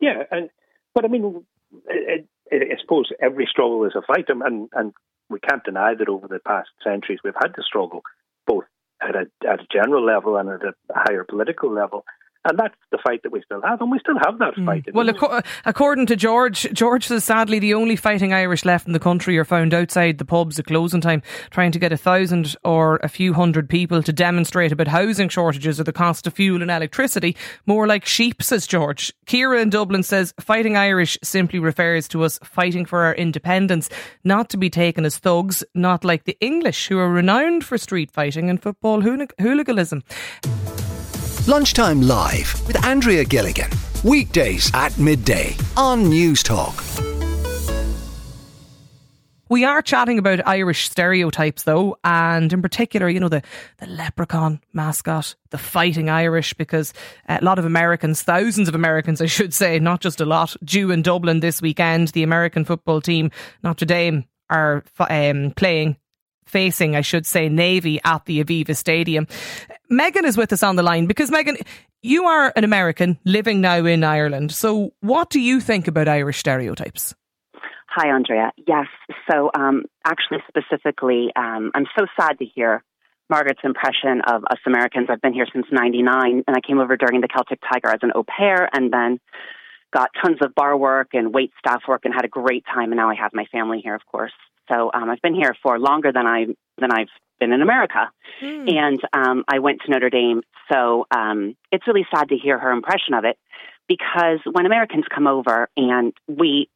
yeah, 0.00 0.22
and 0.30 0.50
but 0.94 1.04
I 1.04 1.08
mean, 1.08 1.44
it, 1.86 2.26
I 2.50 2.80
suppose 2.80 3.10
every 3.20 3.46
struggle 3.50 3.84
is 3.84 3.94
a 3.96 4.02
fight, 4.02 4.26
and 4.28 4.68
and 4.72 4.92
we 5.30 5.40
can't 5.40 5.64
deny 5.64 5.94
that 5.98 6.08
over 6.08 6.28
the 6.28 6.40
past 6.40 6.68
centuries 6.82 7.20
we've 7.22 7.34
had 7.40 7.54
to 7.54 7.62
struggle 7.62 8.02
both 8.46 8.64
at 9.02 9.14
a 9.14 9.26
at 9.48 9.60
a 9.60 9.66
general 9.72 10.04
level 10.04 10.36
and 10.36 10.48
at 10.48 10.62
a 10.62 10.72
higher 10.94 11.24
political 11.24 11.72
level. 11.72 12.04
And 12.44 12.58
that's 12.58 12.74
the 12.92 12.98
fight 13.04 13.22
that 13.24 13.32
we 13.32 13.42
still 13.42 13.60
have, 13.62 13.80
and 13.80 13.90
we 13.90 13.98
still 13.98 14.18
have 14.24 14.38
that 14.38 14.54
mm. 14.54 14.64
fight. 14.64 14.86
Well, 14.94 15.10
ac- 15.10 15.48
according 15.64 16.06
to 16.06 16.16
George, 16.16 16.72
George 16.72 17.06
says 17.06 17.24
sadly 17.24 17.58
the 17.58 17.74
only 17.74 17.96
fighting 17.96 18.32
Irish 18.32 18.64
left 18.64 18.86
in 18.86 18.92
the 18.92 19.00
country 19.00 19.36
are 19.38 19.44
found 19.44 19.74
outside 19.74 20.18
the 20.18 20.24
pubs 20.24 20.58
at 20.58 20.66
closing 20.66 21.00
time, 21.00 21.22
trying 21.50 21.72
to 21.72 21.78
get 21.78 21.92
a 21.92 21.96
thousand 21.96 22.56
or 22.64 23.00
a 23.02 23.08
few 23.08 23.34
hundred 23.34 23.68
people 23.68 24.02
to 24.02 24.12
demonstrate 24.12 24.72
about 24.72 24.88
housing 24.88 25.28
shortages 25.28 25.80
or 25.80 25.84
the 25.84 25.92
cost 25.92 26.26
of 26.26 26.34
fuel 26.34 26.62
and 26.62 26.70
electricity. 26.70 27.36
More 27.66 27.86
like 27.86 28.06
sheep, 28.06 28.42
says 28.42 28.66
George. 28.66 29.12
Kira 29.26 29.60
in 29.60 29.70
Dublin 29.70 30.02
says 30.04 30.32
fighting 30.40 30.76
Irish 30.76 31.18
simply 31.22 31.58
refers 31.58 32.06
to 32.08 32.22
us 32.22 32.38
fighting 32.44 32.86
for 32.86 33.00
our 33.00 33.14
independence, 33.14 33.90
not 34.24 34.48
to 34.50 34.56
be 34.56 34.70
taken 34.70 35.04
as 35.04 35.18
thugs, 35.18 35.64
not 35.74 36.04
like 36.04 36.24
the 36.24 36.38
English 36.40 36.88
who 36.88 36.98
are 36.98 37.10
renowned 37.10 37.64
for 37.64 37.76
street 37.76 38.10
fighting 38.10 38.48
and 38.48 38.62
football 38.62 39.00
hooliganism. 39.00 40.02
Lunchtime 41.48 42.02
Live 42.02 42.62
with 42.66 42.84
Andrea 42.84 43.24
Gilligan. 43.24 43.70
Weekdays 44.04 44.70
at 44.74 44.98
midday 44.98 45.56
on 45.78 46.04
Newstalk. 46.04 46.76
We 49.48 49.64
are 49.64 49.80
chatting 49.80 50.18
about 50.18 50.46
Irish 50.46 50.90
stereotypes 50.90 51.62
though, 51.62 51.96
and 52.04 52.52
in 52.52 52.60
particular, 52.60 53.08
you 53.08 53.18
know, 53.18 53.30
the, 53.30 53.40
the 53.78 53.86
leprechaun 53.86 54.60
mascot, 54.74 55.36
the 55.48 55.56
fighting 55.56 56.10
Irish, 56.10 56.52
because 56.52 56.92
a 57.30 57.42
lot 57.42 57.58
of 57.58 57.64
Americans, 57.64 58.20
thousands 58.20 58.68
of 58.68 58.74
Americans, 58.74 59.18
I 59.22 59.26
should 59.26 59.54
say, 59.54 59.78
not 59.78 60.02
just 60.02 60.20
a 60.20 60.26
lot, 60.26 60.54
due 60.62 60.90
in 60.90 61.00
Dublin 61.00 61.40
this 61.40 61.62
weekend. 61.62 62.08
The 62.08 62.24
American 62.24 62.66
football 62.66 63.00
team, 63.00 63.30
Notre 63.62 63.86
Dame, 63.86 64.26
are 64.50 64.84
um, 65.00 65.54
playing 65.56 65.96
facing, 66.48 66.96
I 66.96 67.00
should 67.00 67.26
say, 67.26 67.48
Navy 67.48 68.00
at 68.04 68.24
the 68.24 68.42
Aviva 68.42 68.76
Stadium. 68.76 69.26
Megan 69.88 70.24
is 70.24 70.36
with 70.36 70.52
us 70.52 70.62
on 70.62 70.76
the 70.76 70.82
line 70.82 71.06
because, 71.06 71.30
Megan, 71.30 71.56
you 72.02 72.24
are 72.24 72.52
an 72.56 72.64
American 72.64 73.18
living 73.24 73.60
now 73.60 73.84
in 73.84 74.04
Ireland. 74.04 74.52
So, 74.52 74.92
what 75.00 75.30
do 75.30 75.40
you 75.40 75.60
think 75.60 75.88
about 75.88 76.08
Irish 76.08 76.38
stereotypes? 76.38 77.14
Hi, 77.88 78.14
Andrea. 78.14 78.52
Yes. 78.66 78.86
So, 79.30 79.50
um, 79.58 79.84
actually, 80.04 80.38
specifically, 80.46 81.30
um, 81.34 81.72
I'm 81.74 81.86
so 81.98 82.06
sad 82.20 82.38
to 82.38 82.44
hear 82.44 82.84
Margaret's 83.30 83.60
impression 83.64 84.20
of 84.26 84.44
us 84.44 84.58
Americans. 84.66 85.08
I've 85.10 85.20
been 85.20 85.32
here 85.32 85.46
since 85.52 85.66
99, 85.72 86.44
and 86.46 86.56
I 86.56 86.60
came 86.60 86.78
over 86.78 86.96
during 86.96 87.20
the 87.20 87.28
Celtic 87.28 87.60
Tiger 87.60 87.88
as 87.88 88.00
an 88.02 88.12
au 88.14 88.24
pair 88.24 88.68
and 88.72 88.92
then 88.92 89.18
got 89.92 90.10
tons 90.22 90.38
of 90.42 90.54
bar 90.54 90.76
work 90.76 91.08
and 91.12 91.34
wait 91.34 91.50
staff 91.58 91.82
work 91.88 92.02
and 92.04 92.14
had 92.14 92.24
a 92.24 92.28
great 92.28 92.64
time. 92.66 92.92
And 92.92 92.96
now 92.96 93.10
I 93.10 93.14
have 93.14 93.32
my 93.32 93.46
family 93.50 93.80
here, 93.82 93.94
of 93.94 94.04
course. 94.06 94.32
So 94.68 94.90
um, 94.92 95.10
I've 95.10 95.22
been 95.22 95.34
here 95.34 95.54
for 95.62 95.78
longer 95.78 96.12
than 96.12 96.26
I 96.26 96.46
than 96.78 96.92
I've 96.92 97.08
been 97.40 97.52
in 97.52 97.62
America, 97.62 98.10
mm. 98.42 98.70
and 98.70 99.00
um, 99.12 99.44
I 99.48 99.58
went 99.60 99.80
to 99.84 99.90
Notre 99.90 100.10
Dame. 100.10 100.42
So 100.72 101.06
um, 101.10 101.56
it's 101.72 101.86
really 101.86 102.06
sad 102.14 102.28
to 102.28 102.36
hear 102.36 102.58
her 102.58 102.70
impression 102.70 103.14
of 103.14 103.24
it, 103.24 103.38
because 103.88 104.40
when 104.50 104.66
Americans 104.66 105.04
come 105.12 105.26
over 105.26 105.68
and 105.76 106.12
we, 106.26 106.68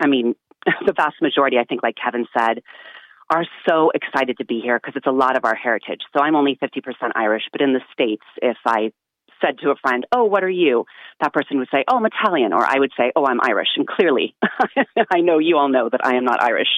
I 0.00 0.06
mean, 0.06 0.34
the 0.86 0.92
vast 0.94 1.16
majority, 1.22 1.58
I 1.58 1.64
think, 1.64 1.82
like 1.82 1.94
Kevin 2.02 2.26
said, 2.36 2.62
are 3.30 3.44
so 3.68 3.90
excited 3.94 4.38
to 4.38 4.44
be 4.44 4.60
here 4.60 4.78
because 4.78 4.94
it's 4.96 5.06
a 5.06 5.12
lot 5.12 5.36
of 5.36 5.44
our 5.44 5.54
heritage. 5.54 6.00
So 6.14 6.22
I'm 6.22 6.36
only 6.36 6.58
50% 6.62 6.82
Irish, 7.14 7.44
but 7.52 7.60
in 7.60 7.72
the 7.72 7.80
States, 7.92 8.24
if 8.42 8.56
I 8.66 8.92
said 9.44 9.58
to 9.58 9.70
a 9.70 9.74
friend, 9.76 10.06
Oh, 10.12 10.24
what 10.24 10.44
are 10.44 10.50
you? 10.50 10.84
That 11.20 11.32
person 11.32 11.58
would 11.58 11.68
say, 11.72 11.84
Oh, 11.88 11.96
I'm 11.96 12.06
Italian. 12.06 12.52
Or 12.52 12.64
I 12.64 12.78
would 12.78 12.92
say, 12.96 13.12
Oh, 13.14 13.26
I'm 13.26 13.40
Irish. 13.42 13.68
And 13.76 13.86
clearly, 13.86 14.34
I 15.10 15.20
know 15.20 15.38
you 15.38 15.56
all 15.56 15.68
know 15.68 15.88
that 15.90 16.04
I 16.04 16.16
am 16.16 16.24
not 16.24 16.42
Irish. 16.42 16.68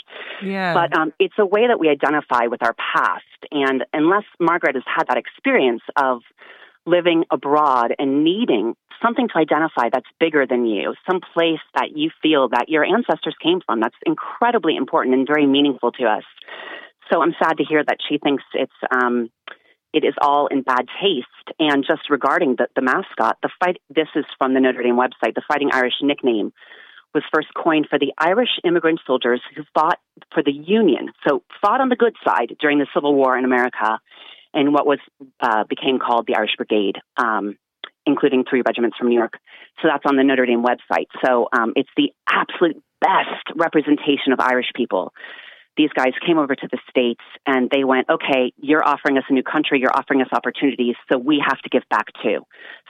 Yeah. 0.42 0.74
But 0.74 0.96
um, 0.96 1.12
it's 1.18 1.34
a 1.38 1.46
way 1.46 1.68
that 1.68 1.78
we 1.78 1.88
identify 1.88 2.46
with 2.46 2.62
our 2.62 2.74
past. 2.74 3.24
And 3.50 3.84
unless 3.92 4.24
Margaret 4.40 4.74
has 4.74 4.84
had 4.86 5.08
that 5.08 5.18
experience 5.18 5.82
of 5.96 6.22
living 6.86 7.24
abroad 7.30 7.94
and 7.98 8.24
needing 8.24 8.74
something 9.02 9.28
to 9.28 9.38
identify 9.38 9.90
that's 9.92 10.08
bigger 10.18 10.46
than 10.46 10.64
you, 10.66 10.94
some 11.10 11.20
place 11.34 11.60
that 11.74 11.90
you 11.94 12.10
feel 12.22 12.48
that 12.48 12.68
your 12.68 12.84
ancestors 12.84 13.34
came 13.42 13.60
from, 13.64 13.80
that's 13.80 13.96
incredibly 14.06 14.76
important 14.76 15.14
and 15.14 15.26
very 15.26 15.46
meaningful 15.46 15.92
to 15.92 16.04
us. 16.04 16.24
So 17.12 17.22
I'm 17.22 17.34
sad 17.42 17.58
to 17.58 17.64
hear 17.64 17.84
that 17.84 17.98
she 18.08 18.18
thinks 18.18 18.42
it's 18.54 18.72
um, 18.90 19.30
it 19.92 20.04
is 20.04 20.14
all 20.20 20.46
in 20.48 20.62
bad 20.62 20.86
taste. 21.00 21.45
And 21.58 21.84
just 21.86 22.10
regarding 22.10 22.56
the, 22.56 22.68
the 22.74 22.82
mascot, 22.82 23.38
the 23.42 23.50
fight, 23.60 23.78
this 23.88 24.08
is 24.14 24.24
from 24.38 24.54
the 24.54 24.60
Notre 24.60 24.82
Dame 24.82 24.96
website, 24.96 25.34
the 25.34 25.42
Fighting 25.48 25.70
Irish 25.72 25.94
nickname 26.02 26.52
was 27.14 27.24
first 27.34 27.48
coined 27.56 27.86
for 27.88 27.98
the 27.98 28.12
Irish 28.18 28.60
immigrant 28.62 29.00
soldiers 29.06 29.40
who 29.54 29.62
fought 29.72 29.98
for 30.34 30.42
the 30.42 30.52
Union, 30.52 31.12
so 31.26 31.42
fought 31.62 31.80
on 31.80 31.88
the 31.88 31.96
good 31.96 32.14
side 32.26 32.54
during 32.60 32.78
the 32.78 32.86
Civil 32.92 33.14
War 33.14 33.38
in 33.38 33.44
America, 33.46 33.98
and 34.52 34.74
what 34.74 34.86
was 34.86 34.98
uh, 35.40 35.64
became 35.64 35.98
called 35.98 36.26
the 36.26 36.36
Irish 36.36 36.56
Brigade, 36.58 36.98
um, 37.16 37.56
including 38.04 38.44
three 38.48 38.62
regiments 38.66 38.98
from 38.98 39.08
New 39.08 39.18
York. 39.18 39.32
So 39.80 39.88
that's 39.88 40.04
on 40.06 40.16
the 40.16 40.24
Notre 40.24 40.44
Dame 40.44 40.62
website. 40.62 41.06
So 41.24 41.48
um, 41.56 41.72
it's 41.74 41.88
the 41.96 42.12
absolute 42.28 42.82
best 43.00 43.56
representation 43.56 44.32
of 44.32 44.40
Irish 44.40 44.70
people 44.74 45.12
these 45.76 45.90
guys 45.94 46.12
came 46.24 46.38
over 46.38 46.54
to 46.54 46.68
the 46.70 46.78
States 46.88 47.20
and 47.46 47.68
they 47.70 47.84
went, 47.84 48.08
okay, 48.08 48.52
you're 48.58 48.86
offering 48.86 49.18
us 49.18 49.24
a 49.28 49.32
new 49.32 49.42
country, 49.42 49.80
you're 49.80 49.96
offering 49.96 50.22
us 50.22 50.28
opportunities, 50.32 50.94
so 51.10 51.18
we 51.18 51.42
have 51.46 51.60
to 51.62 51.68
give 51.68 51.82
back 51.90 52.06
too. 52.22 52.46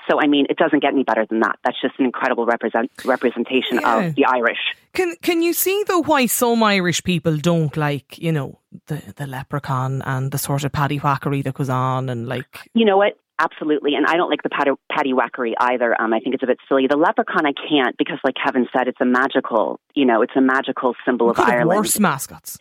So, 0.08 0.20
I 0.20 0.28
mean, 0.28 0.46
it 0.48 0.56
doesn't 0.56 0.80
get 0.80 0.92
any 0.92 1.02
better 1.02 1.26
than 1.28 1.40
that. 1.40 1.58
That's 1.64 1.80
just 1.80 1.98
an 1.98 2.04
incredible 2.04 2.46
represent, 2.46 2.90
representation 3.04 3.80
yeah. 3.80 3.98
of 3.98 4.14
the 4.14 4.26
Irish. 4.26 4.58
Can 4.92 5.16
Can 5.20 5.42
you 5.42 5.52
see 5.52 5.84
though 5.88 6.02
why 6.02 6.26
some 6.26 6.62
Irish 6.62 7.02
people 7.02 7.36
don't 7.36 7.76
like, 7.76 8.16
you 8.18 8.32
know, 8.32 8.60
the 8.86 9.02
the 9.16 9.26
leprechaun 9.26 10.02
and 10.02 10.30
the 10.30 10.38
sort 10.38 10.64
of 10.64 10.72
paddy 10.72 10.98
whackery 10.98 11.42
that 11.42 11.54
goes 11.54 11.68
on 11.68 12.08
and 12.08 12.28
like, 12.28 12.70
you 12.74 12.84
know 12.84 12.96
what? 12.96 13.18
Absolutely, 13.38 13.94
and 13.94 14.06
I 14.06 14.16
don't 14.16 14.30
like 14.30 14.42
the 14.42 14.48
patty, 14.48 14.70
patty 14.90 15.12
whackery 15.12 15.52
either. 15.60 15.94
Um, 16.00 16.14
I 16.14 16.20
think 16.20 16.34
it's 16.34 16.42
a 16.42 16.46
bit 16.46 16.56
silly. 16.66 16.86
The 16.88 16.96
leprechaun 16.96 17.44
I 17.44 17.52
can't 17.52 17.94
because, 17.98 18.18
like 18.24 18.34
Kevin 18.42 18.66
said, 18.74 18.88
it's 18.88 19.00
a 19.00 19.04
magical, 19.04 19.78
you 19.94 20.06
know, 20.06 20.22
it's 20.22 20.32
a 20.36 20.40
magical 20.40 20.94
symbol 21.04 21.28
of 21.28 21.38
Ireland. 21.38 21.68
Worse 21.68 21.98
mascots. 21.98 22.58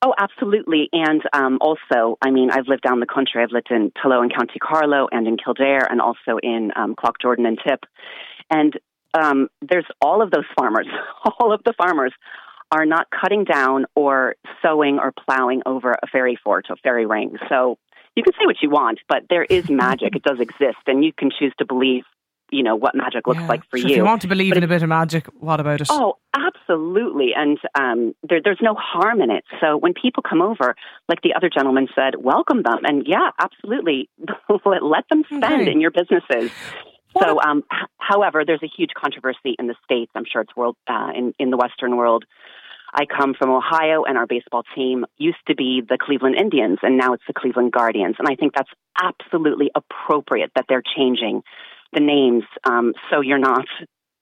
Oh, 0.00 0.14
absolutely. 0.16 0.88
And 0.92 1.22
um, 1.32 1.58
also, 1.60 2.18
I 2.22 2.30
mean, 2.30 2.50
I've 2.50 2.68
lived 2.68 2.82
down 2.82 3.00
the 3.00 3.06
country. 3.06 3.42
I've 3.42 3.50
lived 3.50 3.70
in 3.70 3.90
Tullow 3.90 4.22
and 4.22 4.32
County 4.32 4.58
Carlow 4.60 5.08
and 5.10 5.26
in 5.26 5.36
Kildare 5.36 5.90
and 5.90 6.00
also 6.00 6.38
in 6.40 6.70
um, 6.76 6.94
Cloghjordan 6.94 7.46
and 7.46 7.58
Tip. 7.66 7.80
And 8.48 8.78
um, 9.14 9.48
there's 9.60 9.86
all 10.00 10.22
of 10.22 10.30
those 10.30 10.44
farmers, 10.56 10.86
all 11.40 11.52
of 11.52 11.62
the 11.64 11.74
farmers 11.76 12.12
are 12.70 12.86
not 12.86 13.08
cutting 13.10 13.44
down 13.44 13.86
or 13.96 14.36
sowing 14.62 14.98
or 14.98 15.12
plowing 15.26 15.62
over 15.66 15.92
a 15.92 16.06
fairy 16.06 16.38
fort 16.44 16.66
or 16.70 16.76
fairy 16.76 17.06
ring. 17.06 17.36
So 17.48 17.78
you 18.14 18.22
can 18.22 18.34
say 18.34 18.46
what 18.46 18.56
you 18.62 18.70
want, 18.70 19.00
but 19.08 19.22
there 19.30 19.44
is 19.44 19.70
magic. 19.70 20.14
it 20.14 20.22
does 20.22 20.38
exist, 20.38 20.78
and 20.86 21.04
you 21.04 21.12
can 21.12 21.30
choose 21.36 21.54
to 21.58 21.64
believe 21.64 22.04
you 22.50 22.62
know 22.62 22.76
what 22.76 22.94
magic 22.94 23.26
looks 23.26 23.40
yeah. 23.40 23.46
like 23.46 23.62
for 23.70 23.78
so 23.78 23.86
you. 23.86 23.92
If 23.92 23.96
you 23.96 24.04
want 24.04 24.22
to 24.22 24.28
believe 24.28 24.50
but 24.50 24.58
in 24.58 24.64
a 24.64 24.68
bit 24.68 24.82
of 24.82 24.88
magic, 24.88 25.26
what 25.38 25.60
about 25.60 25.80
it? 25.80 25.88
Oh, 25.90 26.14
absolutely, 26.34 27.30
and 27.36 27.58
um, 27.78 28.14
there, 28.28 28.40
there's 28.42 28.60
no 28.62 28.74
harm 28.74 29.20
in 29.20 29.30
it. 29.30 29.44
So 29.60 29.76
when 29.76 29.94
people 29.94 30.22
come 30.22 30.42
over, 30.42 30.74
like 31.08 31.22
the 31.22 31.34
other 31.34 31.50
gentleman 31.50 31.88
said, 31.94 32.14
welcome 32.18 32.62
them, 32.62 32.80
and 32.84 33.06
yeah, 33.06 33.30
absolutely, 33.40 34.08
let, 34.64 34.82
let 34.82 35.04
them 35.10 35.24
spend 35.24 35.62
okay. 35.62 35.70
in 35.70 35.80
your 35.80 35.90
businesses. 35.90 36.50
So, 37.18 37.40
um, 37.40 37.64
h- 37.72 37.88
however, 37.96 38.44
there's 38.46 38.62
a 38.62 38.68
huge 38.68 38.90
controversy 38.96 39.56
in 39.58 39.66
the 39.66 39.74
states. 39.84 40.12
I'm 40.14 40.24
sure 40.30 40.42
it's 40.42 40.54
world 40.54 40.76
uh, 40.86 41.10
in 41.16 41.32
in 41.38 41.50
the 41.50 41.56
Western 41.56 41.96
world. 41.96 42.24
I 42.92 43.04
come 43.04 43.34
from 43.34 43.50
Ohio, 43.50 44.04
and 44.04 44.16
our 44.16 44.26
baseball 44.26 44.62
team 44.74 45.04
used 45.18 45.44
to 45.48 45.54
be 45.54 45.82
the 45.86 45.98
Cleveland 46.00 46.36
Indians, 46.36 46.78
and 46.82 46.96
now 46.96 47.12
it's 47.12 47.22
the 47.26 47.34
Cleveland 47.34 47.72
Guardians. 47.72 48.16
And 48.18 48.28
I 48.28 48.34
think 48.34 48.54
that's 48.54 48.70
absolutely 49.00 49.70
appropriate 49.74 50.52
that 50.54 50.66
they're 50.68 50.82
changing 50.96 51.42
the 51.92 52.00
names 52.00 52.44
um, 52.64 52.94
so 53.10 53.20
you're 53.20 53.38
not 53.38 53.66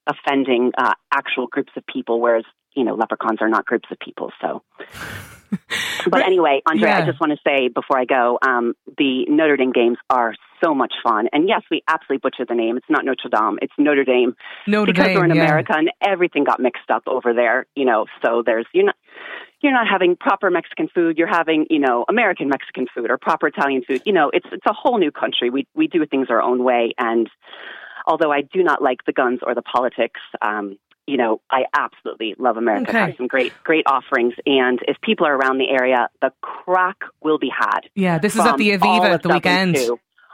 offending 0.06 0.72
uh, 0.78 0.94
actual 1.12 1.46
groups 1.46 1.72
of 1.76 1.84
people, 1.86 2.20
whereas 2.20 2.44
you 2.74 2.84
know 2.84 2.94
leprechauns 2.94 3.38
are 3.40 3.48
not 3.48 3.66
groups 3.66 3.88
of 3.90 3.98
people. 3.98 4.30
So. 4.40 4.62
but 6.10 6.22
anyway, 6.22 6.60
Andre, 6.68 6.88
yeah. 6.88 6.98
I 6.98 7.06
just 7.06 7.20
want 7.20 7.32
to 7.32 7.38
say 7.46 7.68
before 7.68 7.98
I 7.98 8.04
go, 8.04 8.38
um, 8.42 8.74
the 8.98 9.26
Notre 9.28 9.56
Dame 9.56 9.72
games 9.72 9.96
are 10.10 10.34
so 10.62 10.74
much 10.74 10.94
fun. 11.02 11.28
And 11.32 11.48
yes, 11.48 11.62
we 11.70 11.82
absolutely 11.88 12.18
butchered 12.18 12.48
the 12.48 12.54
name. 12.54 12.76
It's 12.76 12.86
not 12.88 13.04
Notre 13.04 13.28
Dame, 13.28 13.58
it's 13.62 13.72
Notre 13.78 14.04
Dame. 14.04 14.36
Notre 14.66 14.92
because 14.92 15.06
Dame, 15.06 15.18
we're 15.18 15.24
in 15.24 15.34
yeah. 15.34 15.42
America 15.42 15.72
and 15.76 15.90
everything 16.00 16.44
got 16.44 16.60
mixed 16.60 16.90
up 16.90 17.02
over 17.06 17.32
there, 17.34 17.66
you 17.74 17.84
know, 17.84 18.06
so 18.24 18.42
there's 18.44 18.66
you're 18.72 18.86
not 18.86 18.96
you're 19.62 19.72
not 19.72 19.86
having 19.90 20.16
proper 20.16 20.50
Mexican 20.50 20.88
food, 20.94 21.16
you're 21.16 21.26
having, 21.26 21.66
you 21.70 21.78
know, 21.78 22.04
American 22.08 22.48
Mexican 22.48 22.86
food 22.94 23.10
or 23.10 23.16
proper 23.16 23.46
Italian 23.48 23.82
food. 23.86 24.02
You 24.04 24.12
know, 24.12 24.30
it's 24.32 24.46
it's 24.52 24.66
a 24.66 24.74
whole 24.74 24.98
new 24.98 25.10
country. 25.10 25.50
We 25.50 25.66
we 25.74 25.86
do 25.88 26.04
things 26.06 26.28
our 26.30 26.42
own 26.42 26.62
way 26.62 26.94
and 26.98 27.28
although 28.06 28.30
I 28.30 28.42
do 28.42 28.62
not 28.62 28.82
like 28.82 29.04
the 29.04 29.12
guns 29.12 29.40
or 29.42 29.54
the 29.54 29.62
politics, 29.62 30.20
um, 30.40 30.78
you 31.06 31.16
know, 31.16 31.40
I 31.50 31.64
absolutely 31.74 32.34
love 32.38 32.56
America. 32.56 32.90
Okay. 32.90 32.98
It 32.98 33.06
has 33.06 33.16
some 33.16 33.28
great, 33.28 33.52
great 33.62 33.84
offerings. 33.86 34.34
And 34.44 34.80
if 34.88 35.00
people 35.00 35.26
are 35.26 35.36
around 35.36 35.58
the 35.58 35.68
area, 35.68 36.08
the 36.20 36.32
craic 36.40 36.96
will 37.22 37.38
be 37.38 37.50
had. 37.56 37.80
Yeah, 37.94 38.18
this 38.18 38.34
is 38.34 38.40
at 38.40 38.56
the 38.56 38.70
Aviva 38.70 39.10
at 39.10 39.22
the 39.22 39.28
weekend. 39.28 39.76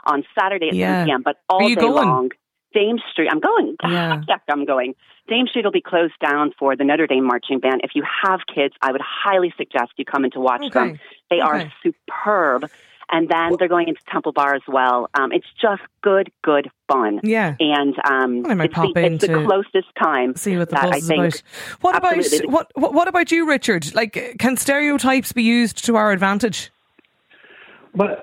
On 0.05 0.23
Saturday 0.37 0.69
at 0.69 0.75
Yeah. 0.75 0.97
10 0.99 1.07
p.m. 1.07 1.21
But 1.23 1.37
all 1.49 1.67
day 1.67 1.75
going? 1.75 1.93
long, 2.07 2.29
Dame 2.73 2.97
Street. 3.11 3.29
I'm 3.31 3.39
going. 3.39 3.75
Yeah. 3.87 4.21
I'm 4.49 4.65
going. 4.65 4.95
Dame 5.27 5.47
Street 5.47 5.63
will 5.63 5.71
be 5.71 5.81
closed 5.81 6.13
down 6.21 6.51
for 6.59 6.75
the 6.75 6.83
Notre 6.83 7.07
Dame 7.07 7.25
marching 7.25 7.59
band. 7.59 7.81
If 7.83 7.91
you 7.95 8.03
have 8.23 8.41
kids, 8.53 8.73
I 8.81 8.91
would 8.91 9.01
highly 9.01 9.53
suggest 9.57 9.93
you 9.97 10.05
come 10.05 10.25
in 10.25 10.31
to 10.31 10.39
watch 10.39 10.61
Okay. 10.65 10.69
them. 10.71 10.99
They 11.29 11.37
Okay. 11.37 11.43
are 11.45 11.73
superb. 11.81 12.69
And 13.11 13.29
then 13.29 13.57
they're 13.59 13.67
going 13.67 13.89
into 13.89 14.01
Temple 14.11 14.31
Bar 14.31 14.55
as 14.55 14.61
well. 14.67 15.09
Um, 15.13 15.31
it's 15.33 15.45
just 15.61 15.81
good, 16.01 16.31
good 16.41 16.69
fun. 16.91 17.19
Yeah. 17.21 17.55
And 17.59 17.93
um, 18.09 18.41
Well, 18.43 18.61
it's, 18.61 18.73
the, 18.73 18.91
it's 18.95 19.27
the 19.27 19.43
closest 19.45 19.93
time 20.01 20.35
See 20.35 20.57
what 20.57 20.69
the 20.69 20.75
that 20.77 20.83
buzz 20.85 20.93
I 20.93 20.97
is 20.97 21.07
think 21.07 21.19
about. 21.19 21.43
What 21.81 21.95
about 21.97 22.17
absolutely- 22.17 22.47
what, 22.51 22.71
what 22.75 22.93
what 22.93 23.07
about 23.09 23.31
you, 23.31 23.47
Richard? 23.47 23.93
Like, 23.93 24.35
can 24.39 24.57
stereotypes 24.57 25.31
be 25.33 25.43
used 25.43 25.85
to 25.85 25.95
our 25.95 26.11
advantage? 26.11 26.71
Well, 27.95 28.17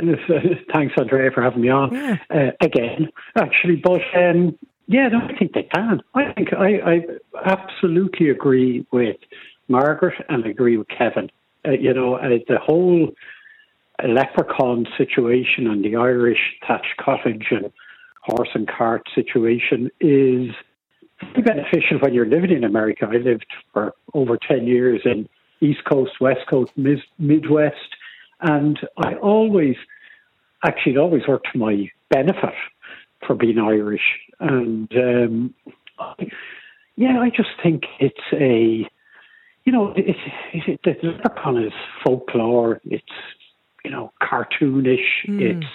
thanks, 0.72 0.94
Andrea, 0.98 1.30
for 1.30 1.42
having 1.42 1.60
me 1.62 1.68
on 1.68 1.94
Yeah. 1.94 2.16
uh, 2.30 2.50
again. 2.60 3.08
Actually, 3.36 3.76
but 3.76 4.00
um, 4.16 4.58
yeah, 4.86 5.08
no, 5.08 5.20
I 5.20 5.36
think 5.36 5.52
they 5.52 5.62
can. 5.74 6.02
I 6.14 6.32
think 6.32 6.52
I, 6.52 6.80
I 6.80 7.06
absolutely 7.44 8.30
agree 8.30 8.84
with 8.90 9.16
Margaret 9.68 10.14
and 10.28 10.44
agree 10.46 10.76
with 10.76 10.88
Kevin. 10.88 11.30
Uh, 11.66 11.72
you 11.72 11.94
know, 11.94 12.14
uh, 12.14 12.28
the 12.48 12.58
whole 12.58 13.12
leprechaun 14.06 14.86
situation 14.96 15.66
and 15.66 15.84
the 15.84 15.96
Irish 15.96 16.56
thatched 16.66 16.96
cottage 16.98 17.48
and 17.50 17.70
horse 18.22 18.48
and 18.54 18.66
cart 18.68 19.06
situation 19.14 19.90
is 20.00 20.50
very 21.34 21.42
beneficial 21.42 21.98
when 22.00 22.14
you're 22.14 22.26
living 22.26 22.50
in 22.50 22.64
America. 22.64 23.06
I 23.10 23.16
lived 23.18 23.46
for 23.72 23.94
over 24.14 24.38
10 24.38 24.66
years 24.66 25.02
in 25.04 25.28
East 25.60 25.84
Coast, 25.84 26.12
West 26.20 26.46
Coast, 26.48 26.72
Midwest, 26.76 27.76
and 28.42 28.78
I 28.98 29.14
always, 29.14 29.76
actually, 30.64 30.92
it 30.94 30.98
always 30.98 31.22
worked 31.26 31.48
to 31.52 31.58
my 31.58 31.90
benefit 32.10 32.54
for 33.26 33.34
being 33.34 33.58
Irish. 33.58 34.18
And 34.38 34.90
um, 34.96 35.54
I- 35.98 36.30
yeah, 36.96 37.18
I 37.20 37.30
just 37.30 37.48
think 37.62 37.84
it's 37.98 38.20
a, 38.32 38.86
you 39.64 39.72
know, 39.72 39.94
it's, 39.96 40.18
it's, 40.52 40.82
the 41.02 41.08
leprechaun 41.08 41.62
is 41.62 41.72
folklore, 42.04 42.80
it's, 42.84 43.04
you 43.84 43.90
know, 43.90 44.12
cartoonish, 44.20 45.24
it's 45.24 45.66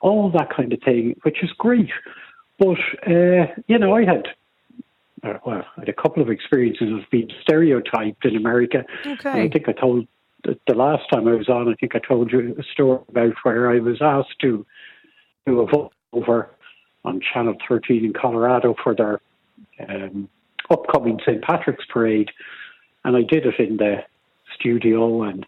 all 0.00 0.30
that 0.30 0.54
kind 0.54 0.72
of 0.72 0.80
thing, 0.82 1.16
which 1.22 1.42
is 1.42 1.50
great. 1.58 1.90
But, 2.58 2.78
uh, 3.04 3.46
you 3.66 3.78
know, 3.78 3.96
I 3.96 4.04
had 4.04 4.28
uh, 5.24 5.38
well, 5.44 5.64
I 5.76 5.80
had 5.80 5.88
a 5.88 5.92
couple 5.92 6.22
of 6.22 6.28
experiences 6.28 6.92
of 6.92 7.00
being 7.10 7.30
stereotyped 7.42 8.24
in 8.24 8.36
America. 8.36 8.84
Okay. 9.06 9.30
I 9.30 9.48
think 9.48 9.68
I 9.68 9.72
told 9.72 10.06
the, 10.44 10.74
last 10.74 11.02
time 11.12 11.28
I 11.28 11.34
was 11.34 11.48
on. 11.48 11.68
I 11.68 11.74
think 11.74 11.94
I 11.94 11.98
told 11.98 12.32
you 12.32 12.54
a 12.58 12.62
story 12.72 13.00
about 13.08 13.34
where 13.42 13.70
I 13.70 13.80
was 13.80 13.98
asked 14.00 14.38
to 14.42 14.64
do 15.46 15.60
a 15.60 15.66
voiceover 15.66 16.48
on 17.04 17.20
Channel 17.20 17.56
13 17.68 18.04
in 18.04 18.12
Colorado 18.12 18.74
for 18.82 18.94
their 18.94 19.20
um, 19.88 20.28
upcoming 20.70 21.18
St. 21.26 21.42
Patrick's 21.42 21.84
Parade, 21.92 22.30
and 23.04 23.16
I 23.16 23.22
did 23.22 23.46
it 23.46 23.58
in 23.58 23.76
the 23.76 24.04
studio 24.54 25.22
and 25.22 25.46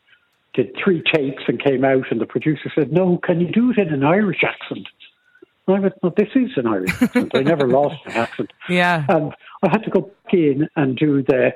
did 0.55 0.75
three 0.83 1.03
takes 1.15 1.43
and 1.49 1.63
came 1.63 1.85
out, 1.85 2.11
and 2.11 2.21
the 2.21 2.27
producer 2.27 2.71
said, 2.75 2.93
"No, 2.93 3.19
can 3.19 3.41
you 3.41 3.51
do 3.51 3.71
it 3.71 3.79
in 3.79 3.93
an 3.93 4.05
Irish 4.05 4.43
accent?" 4.43 4.89
And 5.67 5.77
I 5.77 5.81
went, 5.81 5.95
"No, 6.03 6.13
this 6.17 6.29
is 6.35 6.51
an 6.57 6.67
Irish 6.67 6.91
accent. 7.03 7.33
I 7.35 7.43
never 7.43 7.69
lost 7.69 7.97
an 8.07 8.13
accent." 8.13 8.53
Yeah. 8.69 9.05
And 9.09 9.33
I 9.63 9.69
had 9.71 9.85
to 9.85 9.91
go 9.91 10.01
back 10.01 10.35
in 10.35 10.69
and 10.77 10.97
do 10.97 11.23
the 11.23 11.55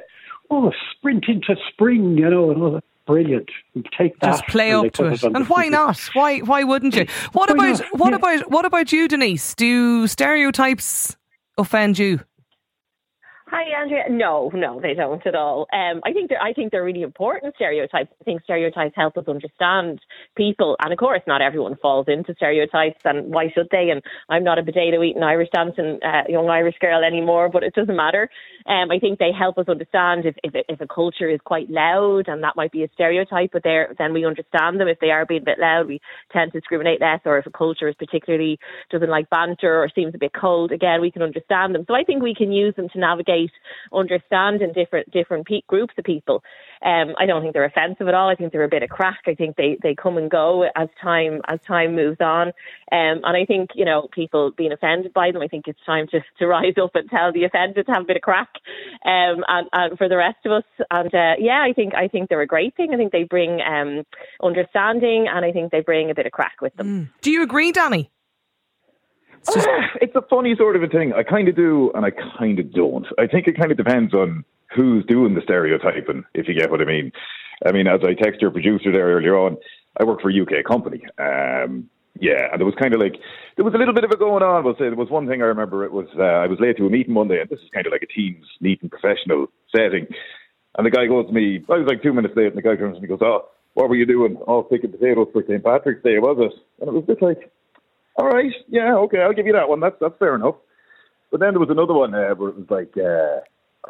oh 0.51 0.73
sprint 0.93 1.27
into 1.29 1.57
spring, 1.73 2.17
you 2.19 2.29
know, 2.29 2.51
and 2.51 2.63
all 2.63 2.73
that. 2.73 2.85
Brilliant. 3.11 3.51
Take 3.99 4.19
that. 4.21 4.27
Just 4.31 4.47
play 4.47 4.73
up 4.73 4.93
to 4.95 5.07
it. 5.07 5.23
And 5.25 5.49
why 5.49 5.69
not? 5.69 5.99
Why 6.13 6.39
why 6.39 6.63
wouldn't 6.63 6.95
you? 6.95 7.07
What 7.33 7.51
Why 7.51 7.55
about 7.71 7.81
not? 7.81 7.99
what 7.99 8.11
Yeah. 8.11 8.17
about 8.17 8.51
what 8.51 8.65
about 8.65 8.93
you, 8.93 9.09
Denise? 9.09 9.55
Do 9.57 10.07
stereotypes 10.07 11.17
offend 11.59 11.99
you? 11.99 12.21
Hi, 13.53 13.65
Andrea. 13.83 14.05
No, 14.09 14.49
no, 14.55 14.81
they 14.81 14.95
don't 14.95 15.27
at 15.27 15.35
all. 15.35 15.67
Um, 15.73 16.01
I 16.05 16.13
think 16.13 16.29
they're, 16.29 16.41
I 16.41 16.53
think 16.53 16.71
they're 16.71 16.85
really 16.85 17.03
important 17.03 17.57
stereotypes. 17.57 18.09
I 18.21 18.25
think 18.25 18.45
stereotypes 18.45 18.95
help 18.95 19.17
us 19.17 19.25
understand 19.27 19.99
people, 20.37 20.77
and 20.81 20.93
of 20.93 20.99
course, 21.01 21.23
not 21.27 21.43
everyone 21.43 21.75
falls 21.83 22.07
into 22.07 22.33
stereotypes, 22.37 23.01
and 23.05 23.35
why 23.35 23.51
should 23.53 23.67
they? 23.73 23.91
And 23.91 24.03
I'm 24.29 24.45
not 24.45 24.61
a 24.61 24.63
potato 24.63 25.03
eating 25.03 25.25
Irish 25.25 25.49
dancing 25.53 25.99
uh, 26.01 26.23
young 26.29 26.49
Irish 26.49 26.77
girl 26.81 27.03
anymore, 27.03 27.49
but 27.49 27.65
it 27.65 27.75
doesn't 27.75 27.97
matter. 27.97 28.31
Um, 28.67 28.93
I 28.93 29.01
think 29.01 29.19
they 29.19 29.33
help 29.37 29.59
us 29.59 29.69
understand 29.69 30.27
if, 30.27 30.37
if 30.45 30.55
if 30.69 30.81
a 30.81 30.87
culture 30.87 31.29
is 31.29 31.41
quite 31.45 31.69
loud, 31.69 32.29
and 32.29 32.45
that 32.45 32.55
might 32.55 32.71
be 32.71 32.85
a 32.85 32.89
stereotype, 32.95 33.51
but 33.53 33.65
they're, 33.65 33.97
then 33.99 34.13
we 34.13 34.25
understand 34.25 34.79
them. 34.79 34.87
If 34.87 35.01
they 35.01 35.11
are 35.11 35.27
being 35.27 35.43
a 35.43 35.47
bit 35.47 35.59
loud, 35.59 35.89
we 35.89 36.01
tend 36.33 36.53
to 36.53 36.61
discriminate 36.61 37.01
less, 37.01 37.23
or 37.25 37.39
if 37.39 37.47
a 37.47 37.51
culture 37.51 37.89
is 37.89 37.97
particularly 37.97 38.61
doesn't 38.93 39.11
like 39.11 39.29
banter 39.29 39.83
or 39.83 39.89
seems 39.93 40.15
a 40.15 40.19
bit 40.19 40.35
cold, 40.41 40.71
again, 40.71 41.01
we 41.01 41.11
can 41.11 41.23
understand 41.23 41.75
them. 41.75 41.85
So 41.89 41.97
I 41.97 42.05
think 42.05 42.23
we 42.23 42.35
can 42.37 42.53
use 42.53 42.77
them 42.77 42.89
to 42.93 42.99
navigate 43.01 43.40
understanding 43.93 44.73
different 44.73 45.11
different 45.11 45.47
pe- 45.47 45.63
groups 45.67 45.95
of 45.97 46.05
people. 46.05 46.43
Um, 46.85 47.15
I 47.19 47.27
don't 47.27 47.43
think 47.43 47.53
they're 47.53 47.65
offensive 47.65 48.09
at 48.09 48.15
all. 48.15 48.29
I 48.29 48.35
think 48.35 48.53
they're 48.53 48.65
a 48.65 48.69
bit 48.69 48.83
of 48.83 48.89
craic. 48.89 49.27
I 49.27 49.35
think 49.35 49.57
they, 49.57 49.77
they 49.83 49.95
come 49.95 50.17
and 50.17 50.31
go 50.31 50.65
as 50.75 50.89
time 51.01 51.41
as 51.47 51.59
time 51.67 51.95
moves 51.95 52.21
on. 52.21 52.49
Um, 52.93 53.21
and 53.23 53.37
I 53.37 53.45
think 53.45 53.71
you 53.75 53.85
know 53.85 54.09
people 54.13 54.51
being 54.57 54.73
offended 54.73 55.13
by 55.13 55.31
them. 55.31 55.43
I 55.43 55.49
think 55.49 55.69
it's 55.69 55.85
time 55.85 56.07
to, 56.11 56.21
to 56.39 56.47
rise 56.47 56.75
up 56.83 56.93
and 56.95 57.09
tell 57.09 57.33
the 57.33 57.45
offended 57.45 57.87
to 57.87 57.93
have 57.93 58.03
a 58.03 58.07
bit 58.07 58.17
of 58.17 58.23
craic. 58.23 58.49
Um, 59.05 59.45
and, 59.49 59.69
and 59.73 59.99
for 59.99 60.09
the 60.09 60.17
rest 60.17 60.39
of 60.45 60.53
us, 60.53 60.65
and 60.91 61.15
uh, 61.15 61.35
yeah, 61.39 61.63
I 61.63 61.73
think 61.75 61.95
I 61.95 62.09
think 62.09 62.29
they're 62.29 62.41
a 62.41 62.47
great 62.47 62.77
thing. 62.77 62.93
I 62.93 62.97
think 62.97 63.13
they 63.13 63.25
bring 63.25 63.61
um, 63.61 64.05
understanding, 64.43 65.27
and 65.29 65.45
I 65.45 65.53
think 65.53 65.73
they 65.73 65.81
bring 65.81 66.11
a 66.11 66.15
bit 66.15 66.27
of 66.27 66.33
craic 66.33 66.61
with 66.61 66.75
them. 66.77 67.13
Do 67.23 67.31
you 67.31 67.43
agree, 67.43 67.73
Danny? 67.73 68.11
It's 69.41 69.55
just 69.55 69.69
it's 70.01 70.17
a 70.17 70.23
funny 70.23 70.55
sort 70.57 70.77
of 70.77 70.83
a 70.83 70.89
thing. 70.89 71.13
I 71.13 71.23
kind 71.23 71.49
of 71.49 71.57
do, 71.57 71.91
and 71.95 72.05
I 72.05 72.11
kind 72.39 72.59
of 72.59 72.73
don't. 72.73 73.07
I 73.19 73.27
think 73.27 73.47
it 73.47 73.59
kind 73.59 73.71
of 73.71 73.77
depends 73.77 74.15
on 74.15 74.45
who's 74.75 75.05
doing 75.07 75.35
the 75.35 75.43
stereotyping, 75.43 76.25
if 76.35 76.47
you 76.49 76.55
get 76.55 76.71
what 76.71 76.81
I 76.81 76.85
mean. 76.85 77.13
I 77.67 77.73
mean, 77.73 77.87
as 77.87 78.01
I 78.03 78.15
texted 78.15 78.41
your 78.41 78.51
producer 78.51 78.93
there 78.93 79.07
earlier 79.07 79.37
on, 79.37 79.57
I 79.99 80.05
work 80.05 80.21
for 80.21 80.31
a 80.31 80.41
UK 80.41 80.65
company. 80.65 81.03
Um, 81.19 81.91
yeah, 82.19 82.49
and 82.53 82.61
it 82.61 82.65
was 82.65 82.75
kind 82.81 82.95
of 82.95 83.01
like 83.01 83.15
there 83.57 83.65
was 83.65 83.75
a 83.75 83.79
little 83.79 83.95
bit 83.95 84.05
of 84.05 84.11
it 84.11 84.19
going 84.19 84.43
on. 84.43 84.65
But 84.65 84.77
say 84.79 84.89
there 84.89 84.95
was 84.95 85.11
one 85.11 85.27
thing 85.27 85.43
I 85.43 85.47
remember. 85.47 85.85
It 85.85 85.93
was 85.93 86.07
uh, 86.19 86.23
I 86.23 86.47
was 86.47 86.59
late 86.61 86.77
to 86.79 86.87
a 86.87 86.91
meeting 86.91 87.15
one 87.15 87.29
day, 87.29 87.41
and 87.41 87.49
this 87.49 87.61
is 87.61 87.71
kind 87.73 87.87
of 87.87 87.93
like 87.93 88.03
a 88.03 88.07
team's 88.07 88.47
meeting, 88.61 88.89
professional 88.91 89.47
setting. 89.75 90.07
And 90.77 90.87
the 90.87 90.91
guy 90.91 91.07
goes 91.07 91.27
to 91.27 91.33
me. 91.33 91.65
I 91.69 91.79
was 91.79 91.89
like 91.89 92.03
two 92.03 92.13
minutes 92.13 92.37
late, 92.37 92.49
and 92.49 92.57
the 92.57 92.63
guy 92.63 92.77
comes 92.77 92.97
to 92.97 93.01
me 93.01 93.09
and 93.09 93.19
goes, 93.19 93.23
"Oh, 93.27 93.49
what 93.75 93.89
were 93.89 93.97
you 93.97 94.07
doing? 94.07 94.37
Oh, 94.47 94.63
picking 94.63 94.93
potatoes 94.93 95.29
for 95.33 95.43
St. 95.43 95.65
Patrick's 95.65 96.03
Day, 96.03 96.19
was 96.19 96.37
it?" 96.39 96.55
And 96.81 96.89
it 96.89 96.95
was 96.95 97.07
just 97.07 97.23
like, 97.23 97.51
all 98.21 98.29
right, 98.29 98.53
yeah, 98.69 98.95
okay, 98.97 99.21
I'll 99.21 99.33
give 99.33 99.47
you 99.47 99.53
that 99.55 99.69
one. 99.69 99.81
That's 99.81 99.97
that's 100.01 100.17
fair 100.19 100.35
enough. 100.35 100.57
But 101.31 101.41
then 101.41 101.53
there 101.53 101.61
was 101.61 101.71
another 101.71 101.95
one 101.95 102.15
uh, 102.15 102.35
where 102.35 102.51
it 102.51 102.57
was 102.57 102.67
like, 102.71 102.93
uh, 102.97 103.41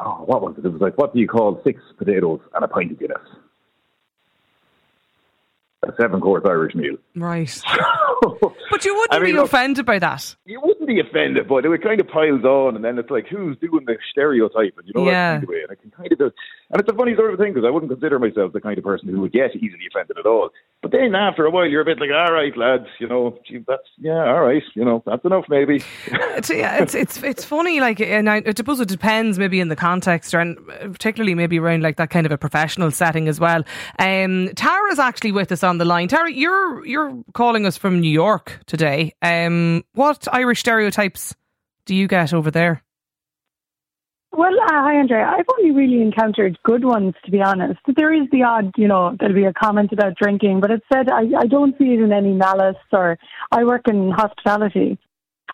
oh, 0.03 0.23
what 0.25 0.41
was 0.41 0.55
it? 0.57 0.65
It 0.65 0.69
was 0.71 0.81
like, 0.81 0.97
what 0.97 1.13
do 1.13 1.19
you 1.19 1.27
call 1.27 1.59
six 1.63 1.81
potatoes 1.97 2.39
and 2.53 2.63
a 2.63 2.67
pint 2.67 2.91
of 2.91 2.99
Guinness? 2.99 3.17
A 5.83 5.91
seven 5.99 6.21
course 6.21 6.43
Irish 6.45 6.75
meal. 6.75 6.97
right. 7.15 7.61
But 8.69 8.85
you 8.85 8.93
wouldn't 8.95 9.13
I 9.13 9.19
mean, 9.19 9.35
be 9.35 9.41
offended 9.41 9.85
by 9.85 9.99
that. 9.99 10.35
You 10.45 10.61
wouldn't 10.63 10.87
be 10.87 10.99
offended, 11.01 11.47
but 11.49 11.65
it 11.65 11.69
would 11.69 11.83
kind 11.83 11.99
of 11.99 12.07
piles 12.07 12.43
on, 12.45 12.75
and 12.75 12.85
then 12.85 12.97
it's 12.99 13.09
like, 13.09 13.27
who's 13.27 13.57
doing 13.57 13.83
the 13.85 13.97
stereotyping? 14.11 14.85
You 14.85 14.93
know, 14.95 15.05
Yeah. 15.05 15.11
that 15.11 15.31
kind 15.33 15.43
of 15.43 15.49
way. 15.49 15.61
And 15.63 15.71
I 15.71 15.75
can 15.75 15.91
kind 15.91 16.11
of 16.11 16.17
do, 16.17 16.31
and 16.69 16.79
it's 16.79 16.89
a 16.89 16.93
funny 16.95 17.15
sort 17.15 17.33
of 17.33 17.39
thing 17.39 17.51
because 17.53 17.67
I 17.67 17.69
wouldn't 17.71 17.91
consider 17.91 18.17
myself 18.19 18.53
the 18.53 18.61
kind 18.61 18.77
of 18.77 18.83
person 18.85 19.09
who 19.09 19.19
would 19.21 19.33
get 19.33 19.55
easily 19.55 19.85
offended 19.93 20.17
at 20.19 20.25
all. 20.25 20.51
But 20.81 20.91
then 20.91 21.13
after 21.13 21.45
a 21.45 21.51
while, 21.51 21.67
you're 21.67 21.81
a 21.81 21.85
bit 21.85 21.99
like, 21.99 22.09
all 22.09 22.33
right, 22.33 22.57
lads, 22.57 22.87
you 22.99 23.07
know, 23.07 23.37
gee, 23.47 23.63
that's 23.67 23.87
yeah, 23.99 24.25
all 24.25 24.41
right, 24.41 24.63
you 24.73 24.83
know, 24.83 25.03
that's 25.05 25.23
enough, 25.23 25.45
maybe. 25.47 25.83
It's, 26.33 26.49
yeah, 26.49 26.81
it's 26.81 26.95
it's 26.95 27.21
it's 27.21 27.43
funny. 27.43 27.79
Like, 27.81 27.99
and 27.99 28.27
I, 28.27 28.41
suppose 28.55 28.79
it 28.79 28.87
depends 28.87 29.37
maybe 29.37 29.59
in 29.59 29.67
the 29.67 29.75
context, 29.75 30.33
and 30.33 30.57
particularly 30.65 31.35
maybe 31.35 31.59
around 31.59 31.83
like 31.83 31.97
that 31.97 32.09
kind 32.09 32.25
of 32.25 32.31
a 32.31 32.37
professional 32.37 32.89
setting 32.89 33.27
as 33.27 33.39
well. 33.39 33.63
Um, 33.99 34.49
Tara's 34.55 34.97
actually 34.97 35.33
with 35.33 35.51
us 35.51 35.61
on 35.63 35.77
the 35.77 35.85
line. 35.85 36.07
Tara, 36.07 36.31
you're 36.31 36.83
you're 36.85 37.21
calling 37.33 37.67
us 37.67 37.77
from 37.77 37.99
New 37.99 38.09
York 38.09 38.59
today. 38.65 39.13
Um, 39.21 39.83
what 39.93 40.27
Irish 40.31 40.61
stereotypes 40.61 41.35
do 41.85 41.93
you 41.93 42.07
get 42.07 42.33
over 42.33 42.49
there? 42.49 42.81
Well, 44.33 44.53
uh, 44.53 44.69
hi, 44.69 44.95
Andrea. 44.95 45.25
I've 45.27 45.45
only 45.59 45.71
really 45.71 46.01
encountered 46.01 46.57
good 46.63 46.85
ones, 46.85 47.15
to 47.25 47.31
be 47.31 47.41
honest. 47.41 47.81
There 47.97 48.13
is 48.13 48.29
the 48.31 48.43
odd, 48.43 48.71
you 48.77 48.87
know, 48.87 49.15
there'll 49.19 49.35
be 49.35 49.43
a 49.43 49.51
comment 49.51 49.91
about 49.91 50.15
drinking, 50.15 50.61
but 50.61 50.71
it's 50.71 50.85
said 50.91 51.09
I, 51.09 51.23
I 51.37 51.47
don't 51.47 51.77
see 51.77 51.93
it 51.93 51.99
in 51.99 52.13
any 52.13 52.31
malice 52.31 52.77
or 52.93 53.19
I 53.51 53.65
work 53.65 53.89
in 53.89 54.09
hospitality. 54.11 54.97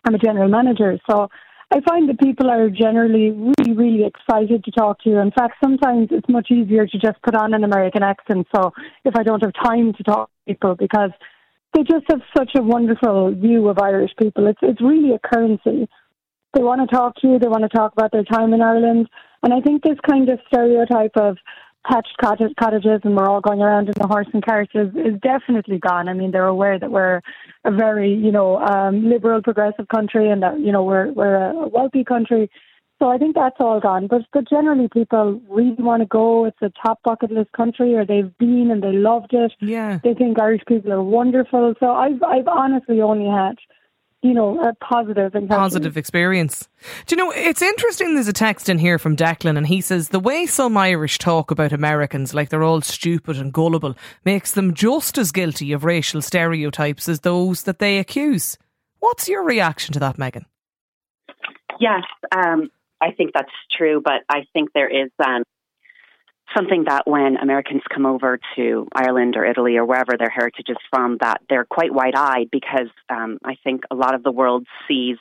I'm 0.06 0.14
a 0.14 0.20
general 0.20 0.48
manager, 0.48 1.00
so 1.10 1.28
I 1.72 1.82
find 1.90 2.08
that 2.08 2.20
people 2.20 2.52
are 2.52 2.70
generally 2.70 3.32
really, 3.32 3.74
really 3.74 4.06
excited 4.06 4.64
to 4.64 4.72
talk 4.72 5.02
to 5.04 5.10
you. 5.10 5.18
In 5.18 5.32
fact, 5.32 5.56
sometimes 5.62 6.10
it's 6.12 6.30
much 6.30 6.52
easier 6.52 6.86
to 6.86 7.00
just 7.00 7.20
put 7.24 7.34
on 7.34 7.56
an 7.56 7.64
American 7.64 8.04
accent. 8.04 8.46
So 8.56 8.74
if 9.04 9.16
I 9.16 9.24
don't 9.24 9.44
have 9.44 9.54
time 9.54 9.94
to 9.94 10.04
talk 10.04 10.30
to 10.30 10.54
people, 10.54 10.76
because 10.76 11.12
they 11.74 11.82
just 11.82 12.06
have 12.10 12.22
such 12.38 12.52
a 12.56 12.62
wonderful 12.62 13.34
view 13.34 13.68
of 13.70 13.80
Irish 13.80 14.12
people, 14.20 14.46
it's 14.46 14.60
it's 14.62 14.82
really 14.82 15.16
a 15.16 15.20
currency. 15.20 15.90
They 16.58 16.64
want 16.64 16.90
to 16.90 16.96
talk 16.96 17.16
to 17.18 17.28
you. 17.28 17.38
They 17.38 17.48
want 17.48 17.64
to 17.64 17.70
talk 17.70 17.94
about 17.94 18.12
their 18.12 18.24
time 18.24 18.52
in 18.52 18.62
Ireland. 18.64 19.08
And 19.44 19.54
I 19.54 19.62
think 19.62 19.84
this 19.84 20.00
kind 20.10 20.28
of 20.28 20.40
stereotype 20.48 21.16
of 21.16 21.38
thatched 21.88 22.18
cottages 22.20 23.02
and 23.04 23.16
we're 23.16 23.30
all 23.30 23.42
going 23.42 23.62
around 23.62 23.90
in 23.90 23.94
the 23.96 24.08
horse 24.08 24.28
and 24.34 24.44
cart 24.44 24.68
is, 24.74 24.90
is 24.96 25.20
definitely 25.22 25.78
gone. 25.78 26.10
I 26.10 26.14
mean, 26.14 26.32
they're 26.32 26.48
aware 26.48 26.80
that 26.80 26.90
we're 26.90 27.22
a 27.64 27.72
very, 27.72 28.12
you 28.12 28.32
know, 28.32 28.58
um, 28.58 29.08
liberal, 29.08 29.44
progressive 29.44 29.88
country 29.88 30.32
and 30.32 30.42
that, 30.42 30.60
you 30.60 30.72
know, 30.72 30.84
we're, 30.84 31.12
we're 31.12 31.36
a 31.36 31.68
wealthy 31.68 32.04
country. 32.04 32.50
So 33.00 33.08
I 33.08 33.20
think 33.20 33.36
that's 33.36 33.58
all 33.60 33.80
gone. 33.80 34.08
But, 34.08 34.24
but 34.34 34.50
generally, 34.50 34.90
people 34.92 35.40
really 35.50 35.76
want 35.78 36.02
to 36.02 36.08
go. 36.08 36.46
It's 36.46 36.58
a 36.64 36.72
top 36.84 37.04
bucket 37.04 37.32
list 37.32 37.52
country, 37.52 37.94
or 37.94 38.04
they've 38.04 38.36
been 38.40 38.72
and 38.72 38.82
they 38.82 38.94
loved 38.94 39.34
it. 39.34 39.54
Yeah, 39.60 40.00
they 40.04 40.16
think 40.16 40.40
Irish 40.40 40.64
people 40.68 40.92
are 40.92 41.04
wonderful. 41.04 41.76
So 41.80 41.92
I've 41.92 42.24
I've 42.24 42.48
honestly 42.48 43.00
only 43.02 43.30
had 43.30 43.58
you 44.22 44.34
know, 44.34 44.60
a 44.62 44.74
positive 44.84 45.36
Positive 45.48 45.96
experience. 45.96 46.68
Do 47.06 47.16
you 47.16 47.24
know, 47.24 47.32
it's 47.32 47.62
interesting 47.62 48.16
there's 48.16 48.28
a 48.28 48.34
text 48.34 48.68
in 48.68 48.80
here 48.80 48.98
from 48.98 49.16
Declan 49.16 49.58
and 49.58 49.68
he 49.68 49.80
says 49.80 50.10
the 50.10 50.20
way 50.20 50.46
some 50.46 50.76
Irish 50.76 51.20
talk 51.20 51.52
about 51.52 51.72
Americans 51.72 52.34
like 52.34 52.50
they're 52.50 52.64
all 52.64 52.82
stupid 52.82 53.38
and 53.38 53.54
gullible 53.54 53.96
makes 54.26 54.52
them 54.52 54.74
just 54.74 55.18
as 55.18 55.32
guilty 55.32 55.72
of 55.72 55.84
racial 55.84 56.22
stereotypes 56.22 57.08
as 57.08 57.20
those 57.20 57.64
that 57.64 57.80
they 57.80 58.00
accuse. 58.00 58.58
What's 59.00 59.30
your 59.30 59.44
reaction 59.44 59.94
to 59.94 60.00
that, 60.00 60.18
Megan? 60.18 60.46
Yes, 61.80 62.04
um, 62.36 62.70
I 63.00 63.12
think 63.12 63.32
that's 63.34 63.52
true, 63.78 64.02
but 64.04 64.24
I 64.30 64.46
think 64.54 64.70
there 64.74 64.90
is 64.90 65.12
um, 65.24 65.44
something 66.56 66.86
that 66.88 67.08
when 67.08 67.38
Americans 67.38 67.82
come 67.94 68.06
over 68.06 68.40
to 68.56 68.88
Ireland 68.94 69.36
or 69.36 69.46
Italy 69.46 69.78
or 69.78 69.86
wherever 69.86 70.18
their 70.18 70.30
heritage 70.30 70.68
is 70.70 70.78
from, 70.90 71.18
that 71.22 71.42
they're 71.50 71.66
quite 71.66 71.94
wide 71.94 72.16
eyed 72.16 72.50
because 72.52 72.90
um, 73.10 73.40
I 73.44 73.56
think 73.64 73.84
a 73.92 73.96
lot 73.96 74.16
of 74.16 74.24
the 74.24 74.32
world 74.32 74.66
sees 74.88 75.18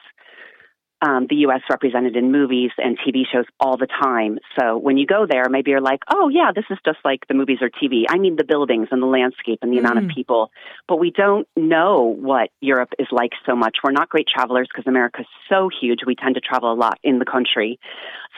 um, 1.03 1.27
the 1.29 1.37
U.S. 1.47 1.61
represented 1.69 2.17
in 2.17 2.33
movies 2.33 2.71
and 2.79 2.97
TV 2.99 3.23
shows 3.31 3.45
all 3.61 3.77
the 3.77 3.87
time. 3.87 4.39
So 4.59 4.79
when 4.79 4.97
you 4.97 5.07
go 5.07 5.27
there, 5.29 5.49
maybe 5.51 5.71
you're 5.71 5.81
like, 5.81 6.01
oh, 6.13 6.29
yeah, 6.29 6.53
this 6.55 6.65
is 6.71 6.79
just 6.85 6.99
like 7.05 7.27
the 7.29 7.35
movies 7.35 7.59
or 7.61 7.69
TV. 7.69 8.05
I 8.09 8.19
mean, 8.19 8.37
the 8.37 8.45
buildings 8.45 8.89
and 8.91 9.03
the 9.03 9.07
landscape 9.07 9.59
and 9.61 9.71
the 9.71 9.77
mm. 9.77 9.81
amount 9.81 9.99
of 9.99 10.05
mm. 10.05 10.15
people. 10.15 10.51
But 10.89 10.97
we 10.97 11.11
don't 11.11 11.47
know 11.55 12.15
what 12.19 12.49
Europe 12.61 12.91
is 12.99 13.09
like 13.13 13.33
so 13.45 13.55
much. 13.55 13.79
We're 13.85 13.93
not 13.93 14.09
great 14.09 14.27
travelers 14.27 14.69
because 14.73 14.89
America's 14.89 15.27
so 15.51 15.69
huge. 15.81 16.01
We 16.07 16.15
tend 16.15 16.37
to 16.37 16.41
travel 16.41 16.73
a 16.73 16.79
lot 16.79 16.99
in 17.03 17.19
the 17.19 17.27
country. 17.27 17.79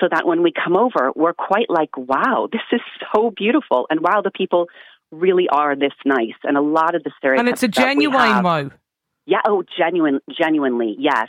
So 0.01 0.09
that 0.11 0.27
when 0.27 0.43
we 0.43 0.53
come 0.53 0.77
over, 0.77 1.13
we're 1.15 1.35
quite 1.35 1.71
like, 1.71 1.97
wow, 1.97 2.49
this 2.53 2.63
is 2.73 2.81
so 3.15 3.31
beautiful. 3.31 3.87
And 3.89 4.01
wow, 4.01 4.23
the 4.23 4.33
people 4.33 4.67
really 5.13 5.49
are 5.49 5.77
this 5.77 5.95
nice. 6.05 6.37
And 6.43 6.57
a 6.57 6.61
lot 6.61 6.97
of 6.97 7.05
the 7.05 7.13
stereotypes. 7.19 7.41
And 7.41 7.49
it's 7.49 7.63
a 7.63 7.69
genuine 7.69 8.43
wow. 8.43 8.71
Yeah, 9.27 9.43
oh, 9.47 9.63
genuine, 9.77 10.21
genuinely, 10.35 10.97
yes. 10.99 11.29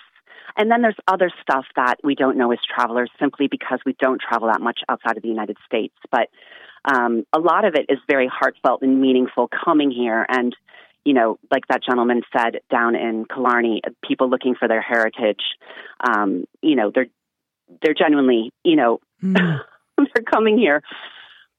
And 0.57 0.71
then 0.71 0.81
there's 0.81 0.97
other 1.07 1.31
stuff 1.41 1.65
that 1.75 1.95
we 2.03 2.15
don't 2.15 2.37
know 2.37 2.51
as 2.51 2.59
travelers 2.73 3.09
simply 3.19 3.47
because 3.47 3.79
we 3.85 3.95
don't 3.99 4.21
travel 4.21 4.47
that 4.47 4.61
much 4.61 4.79
outside 4.89 5.17
of 5.17 5.23
the 5.23 5.29
United 5.29 5.57
States. 5.65 5.95
But 6.11 6.29
um, 6.85 7.25
a 7.33 7.39
lot 7.39 7.65
of 7.65 7.75
it 7.75 7.85
is 7.89 7.99
very 8.09 8.29
heartfelt 8.31 8.81
and 8.81 9.01
meaningful 9.01 9.49
coming 9.65 9.91
here. 9.91 10.25
And, 10.27 10.55
you 11.03 11.13
know, 11.13 11.39
like 11.51 11.67
that 11.69 11.83
gentleman 11.83 12.21
said 12.35 12.61
down 12.71 12.95
in 12.95 13.25
Killarney, 13.25 13.81
people 14.05 14.29
looking 14.29 14.55
for 14.55 14.67
their 14.67 14.81
heritage, 14.81 15.41
um, 16.01 16.45
you 16.61 16.75
know, 16.75 16.91
they're, 16.93 17.07
they're 17.81 17.93
genuinely, 17.93 18.51
you 18.63 18.75
know, 18.75 18.99
mm. 19.23 19.35
they're 19.97 20.23
coming 20.23 20.57
here 20.57 20.81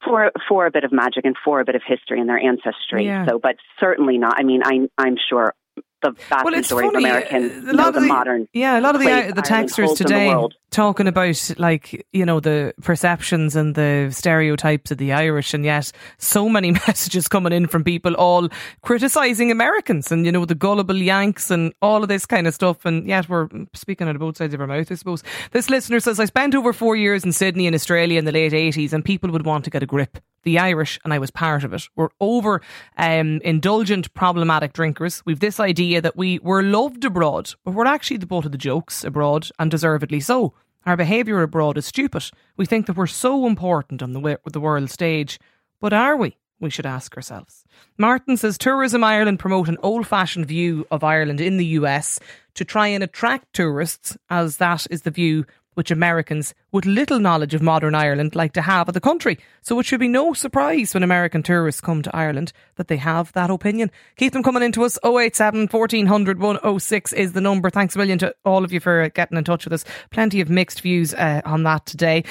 for 0.04 0.32
for 0.48 0.66
a 0.66 0.70
bit 0.70 0.84
of 0.84 0.92
magic 0.92 1.24
and 1.24 1.36
for 1.44 1.60
a 1.60 1.64
bit 1.64 1.74
of 1.74 1.82
history 1.86 2.20
and 2.20 2.28
their 2.28 2.38
ancestry. 2.38 3.04
Yeah. 3.04 3.26
So, 3.26 3.38
but 3.38 3.56
certainly 3.78 4.18
not. 4.18 4.34
I 4.38 4.42
mean, 4.44 4.62
I'm 4.64 4.88
I'm 4.96 5.16
sure 5.28 5.54
the 6.02 6.12
vast 6.28 6.44
well, 6.44 6.54
majority 6.54 6.88
funny. 6.88 7.04
of 7.04 7.10
Americans 7.10 7.68
a 7.68 7.72
lot 7.72 7.88
of 7.88 7.94
the, 7.94 8.00
the, 8.00 8.06
modern. 8.06 8.48
Yeah, 8.52 8.78
a 8.78 8.80
lot 8.80 8.94
of 8.94 9.00
the 9.00 9.10
uh, 9.10 9.32
the 9.32 9.42
texters 9.42 9.96
today 9.96 10.34
talking 10.70 11.06
about 11.06 11.54
like 11.58 12.06
you 12.12 12.24
know 12.24 12.40
the 12.40 12.74
perceptions 12.82 13.56
and 13.56 13.74
the 13.74 14.08
stereotypes 14.10 14.90
of 14.90 14.98
the 14.98 15.12
Irish, 15.12 15.54
and 15.54 15.64
yet 15.64 15.92
so 16.18 16.48
many 16.48 16.70
messages 16.86 17.28
coming 17.28 17.52
in 17.52 17.66
from 17.66 17.84
people 17.84 18.14
all 18.14 18.48
criticizing 18.82 19.50
Americans 19.50 20.10
and 20.10 20.24
you 20.24 20.32
know 20.32 20.44
the 20.44 20.54
gullible 20.54 20.96
Yanks 20.96 21.50
and 21.50 21.72
all 21.82 22.02
of 22.02 22.08
this 22.08 22.26
kind 22.26 22.46
of 22.46 22.54
stuff, 22.54 22.84
and 22.84 23.06
yet 23.06 23.28
we're 23.28 23.48
speaking 23.74 24.08
out 24.08 24.16
of 24.16 24.20
both 24.20 24.36
sides 24.36 24.54
of 24.54 24.60
our 24.60 24.66
mouth, 24.66 24.90
I 24.90 24.94
suppose. 24.94 25.22
This 25.52 25.70
listener 25.70 26.00
says, 26.00 26.20
"I 26.20 26.24
spent 26.24 26.54
over 26.54 26.72
four 26.72 26.96
years 26.96 27.24
in 27.24 27.32
Sydney 27.32 27.66
in 27.66 27.74
Australia 27.74 28.18
in 28.18 28.24
the 28.24 28.32
late 28.32 28.54
eighties, 28.54 28.92
and 28.92 29.04
people 29.04 29.30
would 29.30 29.46
want 29.46 29.64
to 29.64 29.70
get 29.70 29.82
a 29.82 29.86
grip." 29.86 30.18
The 30.42 30.58
Irish, 30.58 30.98
and 31.04 31.12
I 31.12 31.18
was 31.18 31.30
part 31.30 31.64
of 31.64 31.72
it, 31.72 31.88
were 31.96 32.10
over 32.20 32.60
um, 32.96 33.40
indulgent, 33.42 34.12
problematic 34.14 34.72
drinkers. 34.72 35.22
We've 35.24 35.40
this 35.40 35.60
idea 35.60 36.00
that 36.00 36.16
we 36.16 36.38
were 36.40 36.62
loved 36.62 37.04
abroad, 37.04 37.52
but 37.64 37.74
we're 37.74 37.86
actually 37.86 38.18
the 38.18 38.26
butt 38.26 38.46
of 38.46 38.52
the 38.52 38.58
jokes 38.58 39.04
abroad, 39.04 39.48
and 39.58 39.70
deservedly 39.70 40.20
so. 40.20 40.54
Our 40.86 40.96
behaviour 40.96 41.42
abroad 41.42 41.76
is 41.76 41.86
stupid. 41.86 42.30
We 42.56 42.66
think 42.66 42.86
that 42.86 42.96
we're 42.96 43.06
so 43.06 43.46
important 43.46 44.02
on 44.02 44.12
the, 44.12 44.38
the 44.50 44.60
world 44.60 44.90
stage, 44.90 45.38
but 45.80 45.92
are 45.92 46.16
we? 46.16 46.36
We 46.58 46.70
should 46.70 46.86
ask 46.86 47.16
ourselves. 47.16 47.64
Martin 47.96 48.36
says 48.36 48.58
Tourism 48.58 49.02
Ireland 49.02 49.38
promote 49.38 49.68
an 49.68 49.78
old 49.82 50.06
fashioned 50.06 50.46
view 50.46 50.86
of 50.90 51.02
Ireland 51.02 51.40
in 51.40 51.56
the 51.56 51.66
US 51.66 52.20
to 52.54 52.64
try 52.64 52.88
and 52.88 53.02
attract 53.02 53.54
tourists, 53.54 54.16
as 54.28 54.58
that 54.58 54.86
is 54.90 55.02
the 55.02 55.10
view 55.10 55.46
which 55.74 55.90
Americans 55.90 56.54
with 56.72 56.86
little 56.86 57.18
knowledge 57.18 57.54
of 57.54 57.62
modern 57.62 57.94
Ireland 57.94 58.34
like 58.34 58.52
to 58.54 58.62
have 58.62 58.88
of 58.88 58.94
the 58.94 59.00
country. 59.00 59.38
So 59.62 59.78
it 59.78 59.86
should 59.86 60.00
be 60.00 60.08
no 60.08 60.32
surprise 60.32 60.94
when 60.94 61.02
American 61.02 61.42
tourists 61.42 61.80
come 61.80 62.02
to 62.02 62.16
Ireland 62.16 62.52
that 62.76 62.88
they 62.88 62.96
have 62.96 63.32
that 63.32 63.50
opinion. 63.50 63.90
Keep 64.16 64.32
them 64.32 64.42
coming 64.42 64.62
into 64.62 64.84
us. 64.84 64.98
087 65.04 65.68
1400 65.68 66.38
106 66.38 67.12
is 67.12 67.32
the 67.32 67.40
number. 67.40 67.70
Thanks 67.70 67.94
a 67.94 67.98
million 67.98 68.18
to 68.18 68.34
all 68.44 68.64
of 68.64 68.72
you 68.72 68.80
for 68.80 69.08
getting 69.10 69.38
in 69.38 69.44
touch 69.44 69.64
with 69.64 69.72
us. 69.72 69.84
Plenty 70.10 70.40
of 70.40 70.50
mixed 70.50 70.80
views 70.80 71.14
uh, 71.14 71.42
on 71.44 71.62
that 71.64 71.86
today. 71.86 72.24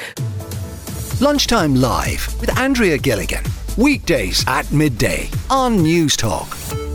Lunchtime 1.22 1.76
Live 1.76 2.40
with 2.40 2.58
Andrea 2.58 2.98
Gilligan. 2.98 3.44
Weekdays 3.78 4.44
at 4.48 4.72
midday 4.72 5.30
on 5.50 5.78
Newstalk. 5.80 6.89